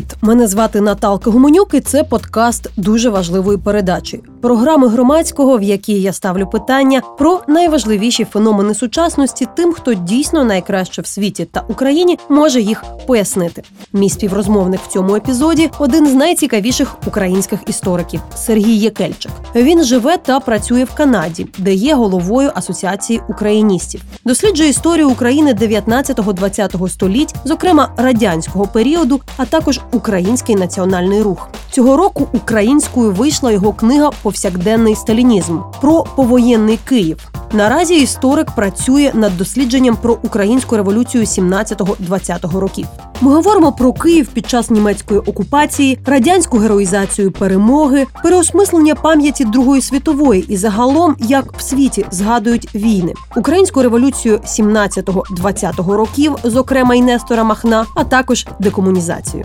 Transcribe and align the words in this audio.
Привіт! 0.00 0.16
Мене 0.22 0.46
звати 0.46 0.80
Наталка 0.80 1.30
Гуменюк 1.30 1.74
і 1.74 1.80
це 1.80 2.04
подкаст 2.04 2.70
дуже 2.76 3.10
важливої 3.10 3.58
передачі. 3.58 4.20
Програми 4.42 4.88
громадського, 4.88 5.58
в 5.58 5.62
якій 5.62 6.00
я 6.00 6.12
ставлю 6.12 6.46
питання 6.46 7.02
про 7.18 7.40
найважливіші 7.48 8.24
феномени 8.24 8.74
сучасності 8.74 9.46
тим, 9.56 9.72
хто 9.72 9.94
дійсно 9.94 10.44
найкраще 10.44 11.02
в 11.02 11.06
світі 11.06 11.44
та 11.44 11.64
Україні 11.68 12.18
може 12.28 12.60
їх 12.60 12.84
пояснити. 13.06 13.62
Мій 13.92 14.10
співрозмовник 14.10 14.80
в 14.80 14.92
цьому 14.92 15.16
епізоді 15.16 15.70
один 15.78 16.06
з 16.06 16.14
найцікавіших 16.14 16.96
українських 17.06 17.60
істориків 17.66 18.20
Сергій 18.34 18.76
Єкельчик. 18.76 19.32
Він 19.54 19.84
живе 19.84 20.16
та 20.16 20.40
працює 20.40 20.84
в 20.84 20.94
Канаді, 20.94 21.46
де 21.58 21.74
є 21.74 21.94
головою 21.94 22.50
асоціації 22.54 23.20
україністів. 23.28 24.02
Досліджує 24.24 24.68
історію 24.68 25.10
України 25.10 25.54
19-20 25.54 26.88
століть, 26.88 27.34
зокрема 27.44 27.92
радянського 27.96 28.66
періоду, 28.66 29.20
а 29.36 29.44
також 29.44 29.80
український 29.92 30.56
національний 30.56 31.22
рух. 31.22 31.48
Цього 31.70 31.96
року 31.96 32.28
українською 32.32 33.12
вийшла 33.12 33.52
його 33.52 33.72
книга 33.72 34.10
Повсякденний 34.22 34.94
сталінізм 34.94 35.58
про 35.80 36.04
повоєнний 36.16 36.78
Київ. 36.84 37.30
Наразі 37.52 37.94
історик 37.94 38.50
працює 38.50 39.10
над 39.14 39.38
дослідженням 39.38 39.96
про 39.96 40.18
українську 40.22 40.76
революцію 40.76 41.24
17-20 41.24 42.58
років. 42.58 42.86
Ми 43.20 43.34
говоримо 43.34 43.72
про 43.72 43.92
Київ 43.92 44.26
під 44.26 44.50
час 44.50 44.70
німецької 44.70 45.20
окупації, 45.20 45.98
радянську 46.06 46.58
героїзацію 46.58 47.32
перемоги, 47.32 48.06
переосмислення 48.22 48.94
пам'яті 48.94 49.44
Другої 49.44 49.82
світової 49.82 50.44
і 50.48 50.56
загалом 50.56 51.16
як 51.18 51.52
в 51.58 51.62
світі 51.62 52.06
згадують 52.10 52.74
війни, 52.74 53.14
українську 53.36 53.82
революцію 53.82 54.36
17-20 54.36 55.92
років, 55.92 56.36
зокрема 56.44 56.94
й 56.94 57.02
Нестора 57.02 57.44
Махна, 57.44 57.86
а 57.94 58.04
також 58.04 58.46
декомунізацію. 58.60 59.44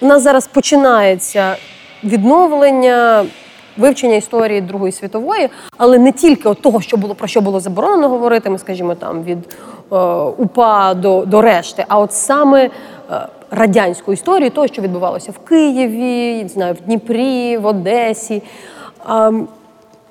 У 0.00 0.06
нас 0.06 0.22
зараз 0.22 0.46
починається 0.46 1.56
відновлення. 2.04 3.26
Вивчення 3.78 4.14
історії 4.14 4.60
Другої 4.60 4.92
світової, 4.92 5.48
але 5.76 5.98
не 5.98 6.12
тільки 6.12 6.48
от 6.48 6.62
того, 6.62 6.80
що 6.80 6.96
було 6.96 7.14
про 7.14 7.28
що 7.28 7.40
було 7.40 7.60
заборонено 7.60 8.08
говорити, 8.08 8.50
ми 8.50 8.58
скажімо 8.58 8.94
там 8.94 9.22
від 9.22 9.38
е, 9.92 9.96
УПА 10.38 10.94
до 10.94 11.24
до 11.26 11.42
решти, 11.42 11.84
а 11.88 11.98
от 11.98 12.12
саме 12.12 12.64
е, 12.64 12.70
радянську 13.50 14.12
історію, 14.12 14.50
того, 14.50 14.66
що 14.66 14.82
відбувалося 14.82 15.32
в 15.32 15.38
Києві, 15.38 16.48
знаю, 16.48 16.74
в 16.74 16.86
Дніпрі, 16.86 17.56
в 17.56 17.66
Одесі. 17.66 18.42
Е, 19.10 19.32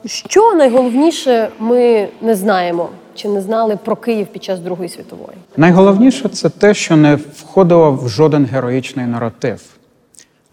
що 0.05 0.53
найголовніше 0.53 1.49
ми 1.59 2.07
не 2.21 2.35
знаємо 2.35 2.89
чи 3.15 3.29
не 3.29 3.41
знали 3.41 3.77
про 3.85 3.95
Київ 3.95 4.27
під 4.27 4.43
час 4.43 4.59
Другої 4.59 4.89
світової? 4.89 5.37
Найголовніше 5.57 6.29
це 6.29 6.49
те, 6.49 6.73
що 6.73 6.95
не 6.95 7.15
входило 7.15 7.91
в 7.91 8.09
жоден 8.09 8.45
героїчний 8.45 9.05
наратив 9.05 9.61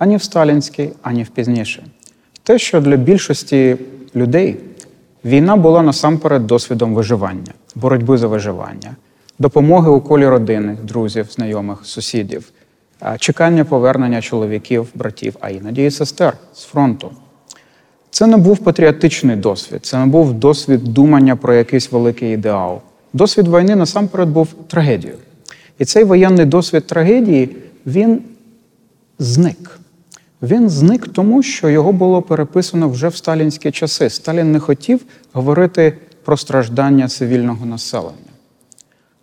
ані 0.03 0.17
в 0.17 0.23
сталінський, 0.23 0.93
ані 1.03 1.23
в 1.23 1.29
пізніше. 1.29 1.85
Те, 2.43 2.59
що 2.59 2.81
для 2.81 2.97
більшості 2.97 3.77
людей 4.17 4.61
війна 5.25 5.57
була 5.57 5.83
насамперед 5.83 6.47
досвідом 6.47 6.95
виживання, 6.95 7.53
боротьби 7.75 8.19
за 8.19 8.27
виживання, 8.27 8.97
допомоги 9.39 9.91
у 9.91 10.01
колі 10.01 10.27
родини, 10.27 10.79
друзів, 10.83 11.27
знайомих, 11.31 11.79
сусідів, 11.83 12.51
чекання 13.19 13.65
повернення 13.65 14.23
чоловіків, 14.23 14.89
братів, 14.95 15.37
а 15.41 15.51
іноді 15.51 15.85
і 15.85 15.91
сестер 15.91 16.37
з 16.55 16.65
фронту. 16.65 17.11
Це 18.13 18.27
не 18.27 18.37
був 18.37 18.59
патріотичний 18.59 19.37
досвід, 19.37 19.87
це 19.87 19.99
не 19.99 20.07
був 20.07 20.35
досвід 20.35 20.85
думання 20.85 21.37
про 21.37 21.55
якийсь 21.55 21.93
великий 21.93 22.35
ідеал. 22.35 22.81
Досвід 23.13 23.49
війни 23.49 23.77
насамперед 23.77 24.29
був 24.29 24.49
трагедією. 24.67 25.19
І 25.79 25.85
цей 25.85 26.05
воєнний 26.05 26.47
досвід 26.47 26.87
трагедії 26.87 27.57
він 27.87 28.23
зник. 29.19 29.79
Він 30.43 30.71
зник 30.71 31.09
тому, 31.09 31.43
що 31.43 31.69
його 31.69 31.93
було 31.93 32.23
переписано 32.23 32.89
вже 32.89 33.09
в 33.09 33.17
сталінські 33.17 33.71
часи. 33.71 34.11
Сталін 34.11 34.53
не 34.53 34.61
хотів 34.61 35.01
говорити 35.33 35.99
про 36.25 36.37
страждання 36.37 37.09
цивільного 37.09 37.67
населення. 37.67 38.33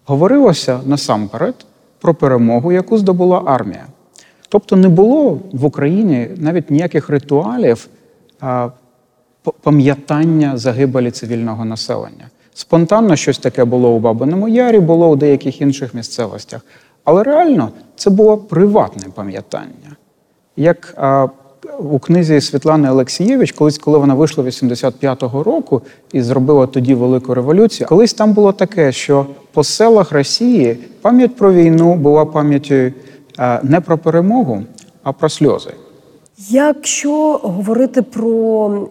Говорилося 0.05 0.79
насамперед 0.85 1.55
про 2.01 2.13
перемогу, 2.16 2.72
яку 2.72 2.97
здобула 2.97 3.44
армія. 3.45 3.85
Тобто 4.49 4.75
не 4.75 4.89
було 4.89 5.39
в 5.51 5.66
Україні 5.66 6.28
навіть 6.38 6.72
ніяких 6.72 7.09
ритуалів 7.09 7.88
пам'ятання 9.61 10.57
загибелі 10.57 11.11
цивільного 11.11 11.66
населення. 11.66 12.29
Спонтанно 12.53 13.16
щось 13.16 13.38
таке 13.38 13.66
було 13.66 13.89
у 13.89 14.00
Бабиному 14.00 14.47
Ярі, 14.47 14.79
було 14.79 15.09
у 15.09 15.16
деяких 15.16 15.61
інших 15.61 15.94
місцевостях. 15.94 16.61
Але 17.03 17.23
реально 17.23 17.72
це 17.95 18.09
було 18.09 18.38
приватне 18.38 19.03
пам'ятання 19.16 19.95
як 20.59 20.94
а, 20.97 21.28
у 21.79 21.99
книзі 21.99 22.41
Світлани 22.41 22.91
Олексієвич, 22.91 23.51
колись, 23.51 23.78
коли 23.78 23.97
вона 23.97 24.13
вийшла 24.13 24.44
85-го 24.44 25.44
року 25.44 25.81
і 26.11 26.22
зробила 26.22 26.67
тоді 26.67 26.94
велику 26.94 27.33
революцію, 27.33 27.88
колись 27.88 28.13
там 28.13 28.33
було 28.33 28.51
таке, 28.51 28.91
що 28.91 29.25
по 29.53 29.63
селах 29.63 30.11
Росії 30.11 30.78
пам'ять 31.01 31.35
про 31.35 31.53
війну 31.53 31.95
була 31.95 32.25
пам'яттю 32.25 32.91
не 33.63 33.81
про 33.85 33.97
перемогу, 33.97 34.63
а 35.03 35.11
про 35.11 35.29
сльози. 35.29 35.72
Якщо 36.47 37.39
говорити 37.44 38.01
про 38.01 38.29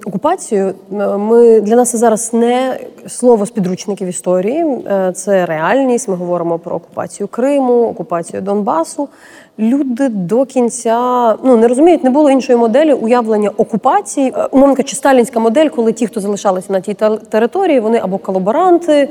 окупацію, 0.04 0.75
ми 1.19 1.60
для 1.60 1.76
нас 1.76 1.91
це 1.91 1.98
зараз 1.98 2.34
не 2.34 2.81
слово 3.06 3.47
з 3.47 3.50
підручників 3.50 4.09
історії, 4.09 4.64
е, 4.64 5.12
це 5.14 5.47
реальність. 5.47 6.08
Ми 6.08 6.14
говоримо 6.14 6.58
про 6.58 6.76
окупацію 6.76 7.28
Криму, 7.28 7.88
окупацію 7.88 8.42
Донбасу 8.42 9.08
люди 9.58 10.08
до 10.08 10.44
кінця 10.44 11.36
ну 11.42 11.56
не 11.56 11.69
розуміють, 11.69 12.04
не 12.04 12.10
було 12.10 12.30
іншої 12.30 12.58
моделі 12.58 12.92
уявлення 12.92 13.50
окупації. 13.56 14.32
Е, 14.36 14.44
умовно 14.50 14.74
кажучи, 14.74 14.96
сталінська 14.96 15.41
модель, 15.41 15.69
коли 15.69 15.92
ті, 15.92 16.06
хто 16.06 16.20
залишалися 16.20 16.72
на 16.72 16.80
тій 16.80 16.94
території, 17.30 17.80
вони 17.80 17.98
або 17.98 18.19
колаборанти 18.19 18.92
е, 18.92 19.08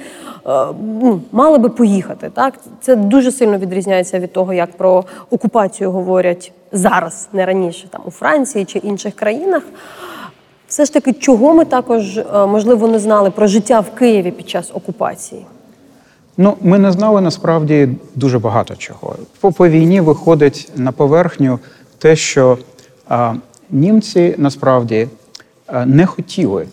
ну, 1.01 1.21
мали 1.31 1.57
би 1.57 1.69
поїхати. 1.69 2.31
Так 2.33 2.53
це 2.81 2.95
дуже 2.95 3.31
сильно 3.31 3.57
відрізняється 3.57 4.19
від 4.19 4.33
того, 4.33 4.53
як 4.53 4.71
про 4.71 5.03
окупацію 5.29 5.91
говорять 5.91 6.51
зараз, 6.71 7.27
не 7.33 7.45
раніше, 7.45 7.87
там 7.89 8.01
у 8.05 8.11
Франції 8.11 8.65
чи 8.65 8.79
інших 8.79 9.15
країнах. 9.15 9.63
Все 10.67 10.85
ж 10.85 10.93
таки, 10.93 11.13
чого 11.13 11.53
ми 11.53 11.65
також 11.65 12.17
е, 12.17 12.23
можливо 12.33 12.87
не 12.87 12.99
знали 12.99 13.31
про 13.31 13.47
життя 13.47 13.79
в 13.79 13.91
Києві 13.99 14.31
під 14.31 14.49
час 14.49 14.71
окупації. 14.73 15.45
Ну, 16.37 16.57
ми 16.61 16.79
не 16.79 16.91
знали 16.91 17.21
насправді 17.21 17.89
дуже 18.15 18.39
багато 18.39 18.75
чого. 18.75 19.15
По, 19.39 19.51
по 19.51 19.69
війні 19.69 20.01
виходить 20.01 20.71
на 20.75 20.91
поверхню 20.91 21.59
те, 21.97 22.15
що 22.15 22.57
а, 23.07 23.33
німці 23.71 24.35
насправді 24.37 25.07
а, 25.67 25.85
не 25.85 26.05
хотіли 26.05 26.67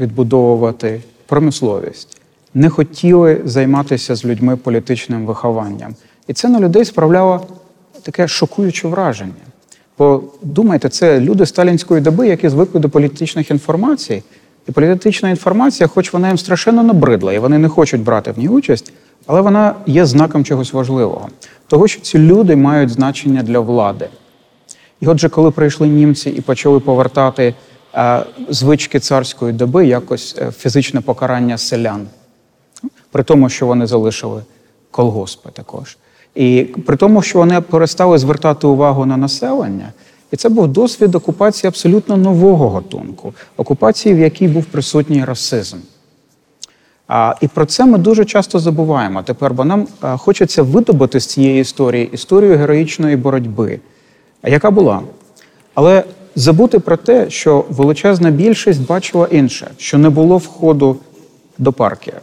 відбудовувати 0.00 1.02
промисловість, 1.26 2.20
не 2.54 2.68
хотіли 2.68 3.40
займатися 3.44 4.14
з 4.14 4.24
людьми 4.24 4.56
політичним 4.56 5.26
вихованням. 5.26 5.94
І 6.26 6.32
це 6.32 6.48
на 6.48 6.60
людей 6.60 6.84
справляло 6.84 7.46
таке 8.02 8.28
шокуюче 8.28 8.88
враження. 8.88 9.32
Бо 9.98 10.22
думайте, 10.42 10.88
це 10.88 11.20
люди 11.20 11.46
сталінської 11.46 12.00
доби, 12.00 12.28
які 12.28 12.48
звикли 12.48 12.80
до 12.80 12.88
політичних 12.88 13.50
інформацій. 13.50 14.22
І 14.70 14.72
політична 14.72 15.30
інформація, 15.30 15.86
хоч 15.86 16.12
вона 16.12 16.28
їм 16.28 16.38
страшенно 16.38 16.82
набридла, 16.82 17.32
і 17.32 17.38
вони 17.38 17.58
не 17.58 17.68
хочуть 17.68 18.02
брати 18.02 18.32
в 18.32 18.38
ній 18.38 18.48
участь, 18.48 18.92
але 19.26 19.40
вона 19.40 19.74
є 19.86 20.06
знаком 20.06 20.44
чогось 20.44 20.72
важливого, 20.72 21.28
того, 21.66 21.88
що 21.88 22.00
ці 22.00 22.18
люди 22.18 22.56
мають 22.56 22.90
значення 22.90 23.42
для 23.42 23.60
влади. 23.60 24.08
І 25.00 25.06
отже, 25.06 25.28
коли 25.28 25.50
прийшли 25.50 25.88
німці 25.88 26.30
і 26.30 26.40
почали 26.40 26.80
повертати 26.80 27.54
е, 27.94 28.22
звички 28.48 29.00
царської 29.00 29.52
доби, 29.52 29.86
якось 29.86 30.36
е, 30.38 30.50
фізичне 30.50 31.00
покарання 31.00 31.58
селян, 31.58 32.06
при 33.10 33.22
тому, 33.22 33.48
що 33.48 33.66
вони 33.66 33.86
залишили 33.86 34.42
колгоспи 34.90 35.50
також. 35.52 35.96
І 36.34 36.62
при 36.86 36.96
тому, 36.96 37.22
що 37.22 37.38
вони 37.38 37.60
перестали 37.60 38.18
звертати 38.18 38.66
увагу 38.66 39.06
на 39.06 39.16
населення. 39.16 39.92
І 40.30 40.36
це 40.36 40.48
був 40.48 40.68
досвід 40.68 41.14
окупації 41.14 41.68
абсолютно 41.68 42.16
нового 42.16 42.70
гатунку, 42.70 43.34
окупації, 43.56 44.14
в 44.14 44.18
якій 44.18 44.48
був 44.48 44.64
присутній 44.64 45.24
расизм. 45.24 45.76
А, 47.08 47.34
І 47.40 47.48
про 47.48 47.66
це 47.66 47.86
ми 47.86 47.98
дуже 47.98 48.24
часто 48.24 48.58
забуваємо 48.58 49.22
тепер, 49.22 49.54
бо 49.54 49.64
нам 49.64 49.86
хочеться 50.00 50.62
видобути 50.62 51.20
з 51.20 51.26
цієї 51.26 51.60
історії 51.60 52.10
історію 52.12 52.56
героїчної 52.56 53.16
боротьби, 53.16 53.80
яка 54.44 54.70
була. 54.70 55.02
Але 55.74 56.04
забути 56.34 56.78
про 56.78 56.96
те, 56.96 57.30
що 57.30 57.64
величезна 57.68 58.30
більшість 58.30 58.86
бачила 58.86 59.28
інше, 59.30 59.70
що 59.76 59.98
не 59.98 60.10
було 60.10 60.36
входу 60.36 60.96
до 61.58 61.72
парків. 61.72 62.14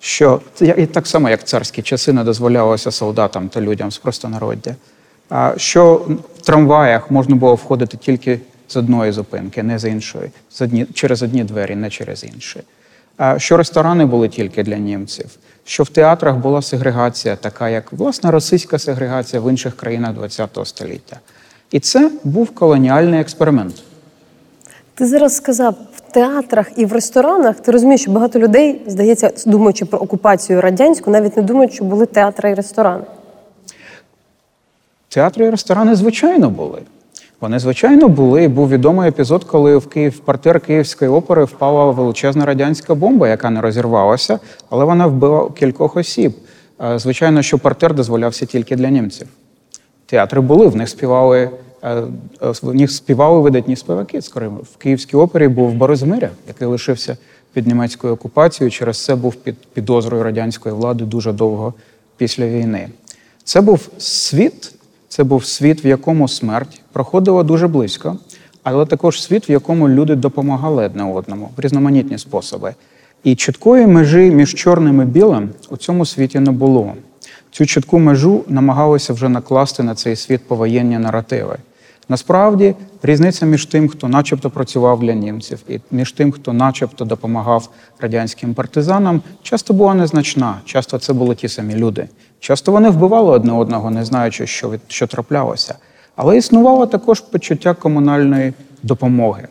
Що 0.00 0.40
і 0.76 0.86
так 0.86 1.06
само, 1.06 1.30
як 1.30 1.44
царські 1.44 1.82
часи 1.82 2.12
не 2.12 2.24
дозволялося 2.24 2.90
солдатам 2.90 3.48
та 3.48 3.60
людям 3.60 3.90
з 3.90 3.98
простонароддя 3.98 4.74
що 5.56 5.94
в 6.38 6.42
трамваях 6.42 7.10
можна 7.10 7.36
було 7.36 7.54
входити 7.54 7.96
тільки 7.96 8.40
з 8.68 8.76
одної 8.76 9.12
зупинки, 9.12 9.62
не 9.62 9.78
з 9.78 9.88
іншої, 9.88 10.30
з 10.50 10.60
одні, 10.60 10.86
через 10.94 11.22
одні 11.22 11.44
двері, 11.44 11.76
не 11.76 11.90
через 11.90 12.24
інші. 12.24 12.60
що 13.36 13.56
ресторани 13.56 14.04
були 14.04 14.28
тільки 14.28 14.62
для 14.62 14.76
німців, 14.76 15.26
що 15.64 15.82
в 15.82 15.88
театрах 15.88 16.36
була 16.36 16.62
сегрегація, 16.62 17.36
така 17.36 17.68
як 17.68 17.92
власне 17.92 18.30
російська 18.30 18.78
сегрегація 18.78 19.42
в 19.42 19.50
інших 19.50 19.76
країнах 19.76 20.14
ХХ 20.16 20.66
століття. 20.66 21.16
І 21.70 21.80
це 21.80 22.10
був 22.24 22.50
колоніальний 22.50 23.20
експеримент. 23.20 23.82
Ти 24.94 25.06
зараз 25.06 25.36
сказав 25.36 25.74
в 25.96 26.12
театрах 26.12 26.66
і 26.76 26.84
в 26.84 26.92
ресторанах. 26.92 27.60
Ти 27.60 27.72
розумієш, 27.72 28.00
що 28.00 28.10
багато 28.10 28.38
людей, 28.38 28.82
здається, 28.86 29.32
думаючи 29.46 29.84
про 29.84 29.98
окупацію 29.98 30.60
радянську, 30.60 31.10
навіть 31.10 31.36
не 31.36 31.42
думають, 31.42 31.72
що 31.72 31.84
були 31.84 32.06
театри 32.06 32.50
і 32.50 32.54
ресторани. 32.54 33.04
Театри 35.16 35.46
і 35.46 35.50
ресторани, 35.50 35.94
звичайно, 35.94 36.50
були. 36.50 36.78
Вони, 37.40 37.58
звичайно, 37.58 38.08
були. 38.08 38.48
Був 38.48 38.68
відомий 38.68 39.08
епізод, 39.08 39.44
коли 39.44 39.76
в 39.76 39.86
Київ 39.86 40.12
в 40.12 40.18
партер 40.18 40.60
Київської 40.60 41.10
опери 41.10 41.44
впала 41.44 41.90
величезна 41.90 42.46
радянська 42.46 42.94
бомба, 42.94 43.28
яка 43.28 43.50
не 43.50 43.60
розірвалася, 43.60 44.38
але 44.70 44.84
вона 44.84 45.06
вбила 45.06 45.50
кількох 45.58 45.96
осіб. 45.96 46.32
Е, 46.84 46.98
Звичайно, 46.98 47.42
що 47.42 47.58
партер 47.58 47.94
дозволявся 47.94 48.46
тільки 48.46 48.76
для 48.76 48.90
німців. 48.90 49.26
Театри 50.06 50.40
були, 50.40 50.66
в 50.66 50.76
них 50.76 50.88
співали, 50.88 51.50
е, 51.82 51.90
е, 51.90 52.04
в 52.62 52.74
них 52.74 52.90
співали 52.90 53.40
видатні 53.40 53.76
співаки 53.76 54.22
з 54.22 54.28
В 54.62 54.76
Київській 54.78 55.16
опері 55.16 55.48
був 55.48 55.74
Борис 55.74 56.02
Миря, 56.02 56.30
який 56.48 56.68
лишився 56.68 57.16
під 57.52 57.66
німецькою 57.66 58.12
окупацією. 58.12 58.70
Через 58.70 59.04
це 59.04 59.14
був 59.14 59.34
під 59.34 59.56
підозрою 59.58 60.22
радянської 60.22 60.74
влади 60.74 61.04
дуже 61.04 61.32
довго 61.32 61.74
після 62.16 62.46
війни. 62.46 62.88
Це 63.44 63.60
був 63.60 63.88
світ, 63.98 64.75
це 65.16 65.24
був 65.24 65.44
світ, 65.44 65.84
в 65.84 65.86
якому 65.86 66.28
смерть 66.28 66.80
проходила 66.92 67.42
дуже 67.42 67.68
близько, 67.68 68.16
але 68.62 68.86
також 68.86 69.22
світ, 69.22 69.48
в 69.48 69.50
якому 69.50 69.88
люди 69.88 70.14
допомагали 70.14 70.84
одне 70.86 71.04
одному 71.04 71.50
в 71.56 71.60
різноманітні 71.60 72.18
способи. 72.18 72.74
І 73.24 73.34
чіткої 73.34 73.86
межі 73.86 74.30
між 74.30 74.54
чорним 74.54 75.02
і 75.02 75.04
білим 75.04 75.50
у 75.70 75.76
цьому 75.76 76.06
світі 76.06 76.40
не 76.40 76.50
було. 76.50 76.92
Цю 77.50 77.66
чітку 77.66 77.98
межу 77.98 78.44
намагалися 78.48 79.12
вже 79.12 79.28
накласти 79.28 79.82
на 79.82 79.94
цей 79.94 80.16
світ 80.16 80.48
повоєнні 80.48 80.98
наративи. 80.98 81.56
Насправді, 82.08 82.74
різниця 83.02 83.46
між 83.46 83.66
тим, 83.66 83.88
хто 83.88 84.08
начебто 84.08 84.50
працював 84.50 85.00
для 85.00 85.14
німців, 85.14 85.62
і 85.68 85.80
між 85.90 86.12
тим, 86.12 86.32
хто 86.32 86.52
начебто 86.52 87.04
допомагав 87.04 87.68
радянським 88.00 88.54
партизанам, 88.54 89.22
часто 89.42 89.74
була 89.74 89.94
незначна. 89.94 90.60
Часто 90.64 90.98
це 90.98 91.12
були 91.12 91.34
ті 91.34 91.48
самі 91.48 91.74
люди. 91.74 92.08
Часто 92.40 92.72
вони 92.72 92.90
вбивали 92.90 93.30
одне 93.30 93.52
одного, 93.52 93.90
не 93.90 94.04
знаючи, 94.04 94.46
що, 94.46 94.70
від, 94.70 94.80
що 94.88 95.06
траплялося. 95.06 95.74
Але 96.16 96.36
існувало 96.36 96.86
також 96.86 97.20
почуття 97.20 97.74
комунальної 97.74 98.52
допомоги, 98.82 99.48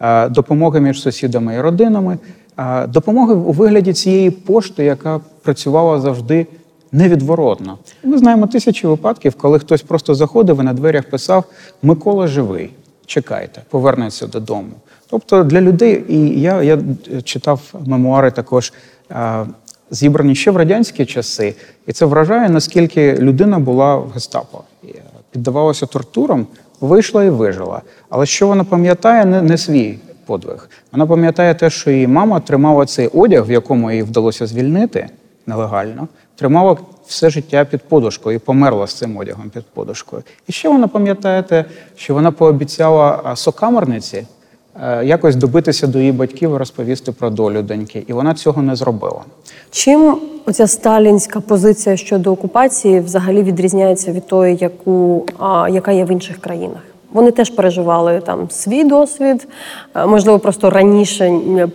Е, 0.00 0.28
допомоги 0.28 0.80
між 0.80 1.00
сусідами 1.02 1.54
і 1.54 1.60
родинами, 1.60 2.18
е, 2.58 2.86
допомоги 2.86 3.34
у 3.34 3.52
вигляді 3.52 3.92
цієї 3.92 4.30
пошти, 4.30 4.84
яка 4.84 5.20
працювала 5.42 6.00
завжди 6.00 6.46
невідворотно. 6.92 7.78
Ми 8.04 8.18
знаємо 8.18 8.46
тисячі 8.46 8.88
випадків, 8.88 9.34
коли 9.34 9.58
хтось 9.58 9.82
просто 9.82 10.14
заходив 10.14 10.60
і 10.60 10.62
на 10.62 10.72
дверях 10.72 11.10
писав 11.10 11.44
Микола 11.82 12.26
живий, 12.26 12.70
чекайте, 13.06 13.62
повернеться 13.70 14.26
додому. 14.26 14.72
Тобто 15.10 15.44
для 15.44 15.60
людей, 15.60 16.04
і 16.08 16.40
я, 16.40 16.62
я 16.62 16.78
читав 17.24 17.74
мемуари 17.86 18.30
також. 18.30 18.72
Зібрані 19.90 20.34
ще 20.34 20.50
в 20.50 20.56
радянські 20.56 21.06
часи, 21.06 21.54
і 21.86 21.92
це 21.92 22.04
вражає, 22.04 22.48
наскільки 22.48 23.14
людина 23.14 23.58
була 23.58 23.96
в 23.96 24.10
гестапо, 24.10 24.60
е, 24.84 24.88
піддавалася 25.30 25.86
тортурам, 25.86 26.46
вийшла 26.80 27.24
і 27.24 27.30
вижила. 27.30 27.82
Але 28.08 28.26
що 28.26 28.46
вона 28.46 28.64
пам'ятає, 28.64 29.24
не, 29.24 29.42
не 29.42 29.58
свій 29.58 29.98
подвиг. 30.26 30.70
Вона 30.92 31.06
пам'ятає 31.06 31.54
те, 31.54 31.70
що 31.70 31.90
її 31.90 32.06
мама 32.06 32.40
тримала 32.40 32.86
цей 32.86 33.08
одяг, 33.08 33.48
в 33.48 33.50
якому 33.50 33.90
їй 33.90 34.02
вдалося 34.02 34.46
звільнити 34.46 35.08
нелегально, 35.46 36.08
тримала 36.40 36.76
все 37.06 37.30
життя 37.30 37.64
під 37.64 37.82
подушкою 37.82 38.36
і 38.36 38.38
померла 38.38 38.86
з 38.86 38.94
цим 38.94 39.16
одягом 39.16 39.50
під 39.50 39.66
подушкою. 39.66 40.22
І 40.48 40.52
ще 40.52 40.68
вона 40.68 40.88
пам'ятає 40.88 41.42
те, 41.42 41.64
що 41.96 42.14
вона 42.14 42.32
пообіцяла 42.32 43.32
сокамерниці 43.36 44.26
е, 44.82 45.04
якось 45.04 45.36
добитися 45.36 45.86
до 45.86 45.98
її 45.98 46.12
батьків 46.12 46.54
і 46.54 46.56
розповісти 46.56 47.12
про 47.12 47.30
долю 47.30 47.62
доньки. 47.62 48.04
І 48.06 48.12
вона 48.12 48.34
цього 48.34 48.62
не 48.62 48.76
зробила. 48.76 49.22
Чим 49.70 50.18
оця 50.46 50.66
сталінська 50.66 51.40
позиція 51.40 51.96
щодо 51.96 52.32
окупації 52.32 53.00
взагалі 53.00 53.42
відрізняється 53.42 54.12
від 54.12 54.26
тої, 54.26 54.56
яку, 54.60 55.26
а, 55.38 55.68
яка 55.68 55.92
є 55.92 56.04
в 56.04 56.10
інших 56.12 56.38
країнах? 56.38 56.82
Вони 57.12 57.30
теж 57.30 57.50
переживали 57.50 58.20
там 58.20 58.50
свій 58.50 58.84
досвід, 58.84 59.48
е, 59.94 60.06
можливо, 60.06 60.38
просто 60.38 60.70
раніше 60.70 61.24
е, 61.24 61.68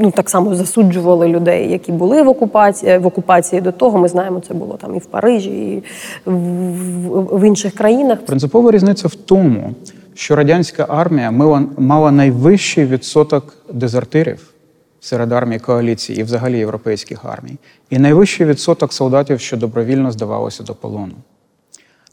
ну 0.00 0.10
так 0.10 0.30
само 0.30 0.54
засуджували 0.54 1.28
людей, 1.28 1.72
які 1.72 1.92
були 1.92 2.22
в 2.22 2.28
окупації 2.28 2.98
в 2.98 3.06
окупації 3.06 3.62
до 3.62 3.72
того. 3.72 3.98
Ми 3.98 4.08
знаємо, 4.08 4.42
це 4.48 4.54
було 4.54 4.76
там 4.80 4.96
і 4.96 4.98
в 4.98 5.06
Парижі, 5.06 5.50
і 5.50 5.82
в, 6.24 6.32
в, 6.32 7.40
в 7.40 7.44
інших 7.44 7.74
країнах. 7.74 8.18
Принципова 8.26 8.70
різниця 8.70 9.08
в 9.08 9.14
тому, 9.14 9.74
що 10.14 10.36
радянська 10.36 10.86
армія 10.88 11.30
мала, 11.30 11.62
мала 11.78 12.10
найвищий 12.10 12.84
відсоток 12.84 13.56
дезертирів 13.72 14.52
серед 15.00 15.32
армій 15.32 15.58
коаліції 15.58 16.20
і 16.20 16.22
взагалі 16.22 16.58
європейських 16.58 17.24
армій, 17.24 17.56
і 17.90 17.98
найвищий 17.98 18.46
відсоток 18.46 18.92
солдатів, 18.92 19.40
що 19.40 19.56
добровільно 19.56 20.12
здавалося 20.12 20.62
до 20.62 20.74
полону. 20.74 21.14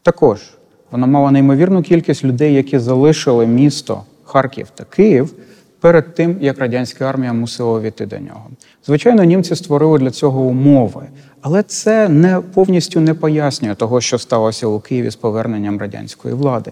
Також 0.03 0.39
вона 0.91 1.07
мала 1.07 1.31
неймовірну 1.31 1.81
кількість 1.81 2.23
людей, 2.23 2.53
які 2.53 2.79
залишили 2.79 3.47
місто 3.47 4.03
Харків 4.23 4.67
та 4.75 4.83
Київ 4.83 5.33
перед 5.79 6.13
тим, 6.13 6.37
як 6.41 6.59
радянська 6.59 7.05
армія 7.05 7.33
мусила 7.33 7.79
війти 7.79 8.05
до 8.05 8.17
нього. 8.17 8.45
Звичайно, 8.85 9.23
німці 9.23 9.55
створили 9.55 9.99
для 9.99 10.11
цього 10.11 10.41
умови, 10.41 11.01
але 11.41 11.63
це 11.63 12.09
не 12.09 12.41
повністю 12.53 12.99
не 12.99 13.13
пояснює 13.13 13.75
того, 13.75 14.01
що 14.01 14.17
сталося 14.17 14.67
у 14.67 14.79
Києві 14.79 15.09
з 15.09 15.15
поверненням 15.15 15.79
радянської 15.79 16.33
влади. 16.33 16.71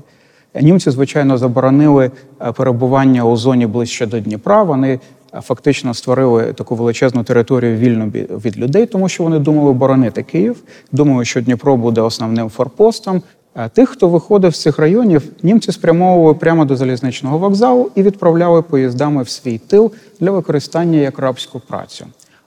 Німці, 0.61 0.91
звичайно, 0.91 1.37
заборонили 1.37 2.11
е, 2.41 2.51
перебування 2.51 3.23
у 3.23 3.37
зоні 3.37 3.67
ближче 3.67 4.05
до 4.05 4.19
Дніпра. 4.19 4.63
Вони 4.63 4.99
е, 5.33 5.41
фактично 5.41 5.93
створили 5.93 6.53
таку 6.53 6.75
величезну 6.75 7.23
територію 7.23 7.77
вільну 7.77 8.05
від 8.45 8.57
людей, 8.57 8.85
тому 8.85 9.09
що 9.09 9.23
вони 9.23 9.39
думали 9.39 9.73
боронити 9.73 10.23
Київ, 10.23 10.63
думали, 10.91 11.25
що 11.25 11.41
Дніпро 11.41 11.77
буде 11.77 12.01
основним 12.01 12.49
форпостом. 12.49 13.21
Тих, 13.73 13.89
хто 13.89 14.09
виходив 14.09 14.55
з 14.55 14.61
цих 14.61 14.79
районів, 14.79 15.23
німці 15.43 15.71
спрямовували 15.71 16.33
прямо 16.33 16.65
до 16.65 16.75
залізничного 16.75 17.37
вокзалу 17.37 17.91
і 17.95 18.03
відправляли 18.03 18.61
поїздами 18.61 19.23
в 19.23 19.29
свій 19.29 19.57
тил 19.57 19.91
для 20.19 20.31
використання 20.31 20.99
як 20.99 21.19
рабську 21.19 21.59
працю. 21.59 22.05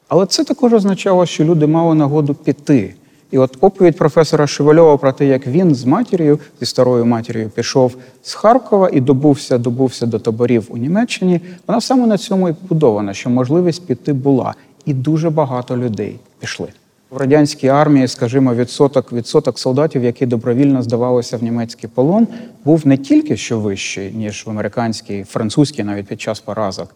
Але 0.09 0.27
це 0.27 0.45
також 0.45 0.73
означало, 0.73 1.27
що 1.27 1.45
люди 1.45 1.67
мали 1.67 1.95
нагоду 1.95 2.35
піти. 2.35 2.95
І 3.31 3.39
от 3.39 3.57
оповідь 3.61 3.97
професора 3.97 4.47
Шевельова 4.47 4.97
про 4.97 5.13
те, 5.13 5.27
як 5.27 5.47
він 5.47 5.75
з 5.75 5.85
матір'ю, 5.85 6.39
зі 6.61 6.67
старою 6.67 7.07
матір'ю, 7.07 7.51
пішов 7.51 7.97
з 8.23 8.35
Харкова 8.35 8.91
і 8.93 9.01
добувся, 9.01 9.59
добувся 9.59 10.07
до 10.07 10.19
таборів 10.19 10.67
у 10.69 10.77
Німеччині, 10.77 11.41
вона 11.67 11.81
саме 11.81 12.07
на 12.07 12.19
цьому 12.19 12.49
і 12.49 12.53
побудована, 12.53 13.15
що 13.15 13.31
можливість 13.31 13.87
піти 13.87 14.13
була. 14.13 14.55
І 14.85 14.95
дуже 14.95 15.31
багато 15.31 15.77
людей 15.77 16.17
пішли. 16.39 16.69
В 17.11 17.17
радянській 17.17 17.69
армії, 17.69 18.09
скажімо, 18.09 18.55
відсоток, 18.55 19.13
відсоток 19.13 19.59
солдатів, 19.59 20.05
які 20.05 20.27
добровільно 20.27 20.83
здавалися 20.83 21.37
в 21.37 21.43
німецький 21.43 21.91
полон, 21.95 22.29
був 22.65 22.87
не 22.87 22.97
тільки 22.97 23.37
що 23.37 23.61
вищий, 23.61 24.13
ніж 24.13 24.47
в 24.47 24.51
американській, 24.51 25.25
французькій, 25.25 25.85
навіть 25.85 26.07
під 26.07 26.21
час 26.21 26.41
поразок 26.41 26.95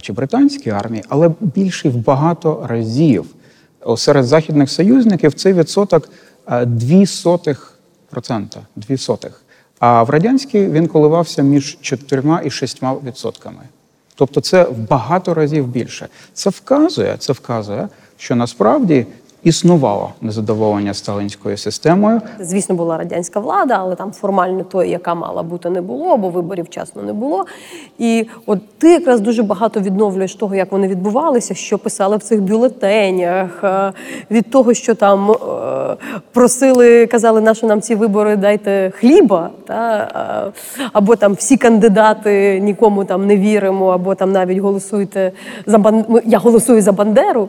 чи 0.00 0.12
британській 0.12 0.70
армії, 0.70 1.04
але 1.08 1.30
більший 1.40 1.90
в 1.90 1.96
багато 1.96 2.66
разів. 2.68 3.26
Серед 3.96 4.24
західних 4.24 4.70
союзників 4.70 5.34
цей 5.34 5.52
відсоток 5.52 6.08
дві 6.66 7.06
сотих 7.06 7.78
процента. 8.10 8.60
Дві 8.76 8.96
сотих. 8.96 9.42
А 9.78 10.02
в 10.02 10.10
радянській 10.10 10.66
він 10.66 10.86
коливався 10.86 11.42
між 11.42 11.78
чотирма 11.80 12.42
і 12.44 12.50
шістьма 12.50 12.96
відсотками. 13.06 13.62
Тобто 14.14 14.40
це 14.40 14.64
в 14.64 14.78
багато 14.78 15.34
разів 15.34 15.66
більше. 15.66 16.08
Це 16.32 16.50
вказує, 16.50 17.16
це 17.18 17.32
вказує, 17.32 17.88
що 18.16 18.36
насправді 18.36 19.06
існувало 19.44 20.12
незадоволення 20.20 20.94
сталінською 20.94 21.56
системою. 21.56 22.20
Звісно, 22.40 22.74
була 22.74 22.96
радянська 22.96 23.40
влада, 23.40 23.76
але 23.80 23.94
там 23.94 24.12
формально 24.12 24.64
тої, 24.64 24.90
яка 24.90 25.14
мала 25.14 25.42
бути, 25.42 25.70
не 25.70 25.80
було, 25.80 26.16
бо 26.16 26.28
виборів 26.28 26.64
вчасно 26.64 27.02
не 27.02 27.12
було. 27.12 27.44
І 27.98 28.26
от 28.46 28.78
ти 28.78 28.90
якраз 28.90 29.20
дуже 29.20 29.42
багато 29.42 29.80
відновлюєш 29.80 30.34
того, 30.34 30.54
як 30.54 30.72
вони 30.72 30.88
відбувалися, 30.88 31.54
що 31.54 31.78
писали 31.78 32.16
в 32.16 32.22
цих 32.22 32.42
бюлетенях, 32.42 33.64
е, 33.64 33.92
від 34.30 34.50
того, 34.50 34.74
що 34.74 34.94
там 34.94 35.30
е, 35.30 35.36
просили, 36.32 37.06
казали, 37.06 37.40
на 37.40 37.54
що 37.54 37.66
нам 37.66 37.80
ці 37.80 37.94
вибори 37.94 38.36
дайте 38.36 38.92
хліба, 38.96 39.50
та, 39.66 40.52
е, 40.54 40.88
або 40.92 41.16
там 41.16 41.32
всі 41.34 41.56
кандидати 41.56 42.60
нікому 42.60 43.04
там 43.04 43.26
не 43.26 43.36
віримо, 43.36 43.86
або 43.86 44.14
там 44.14 44.32
навіть 44.32 44.58
голосуйте 44.58 45.32
за 45.66 45.78
Бан... 45.78 46.04
Я 46.24 46.38
голосую 46.38 46.82
за 46.82 46.92
Бандеру. 46.92 47.48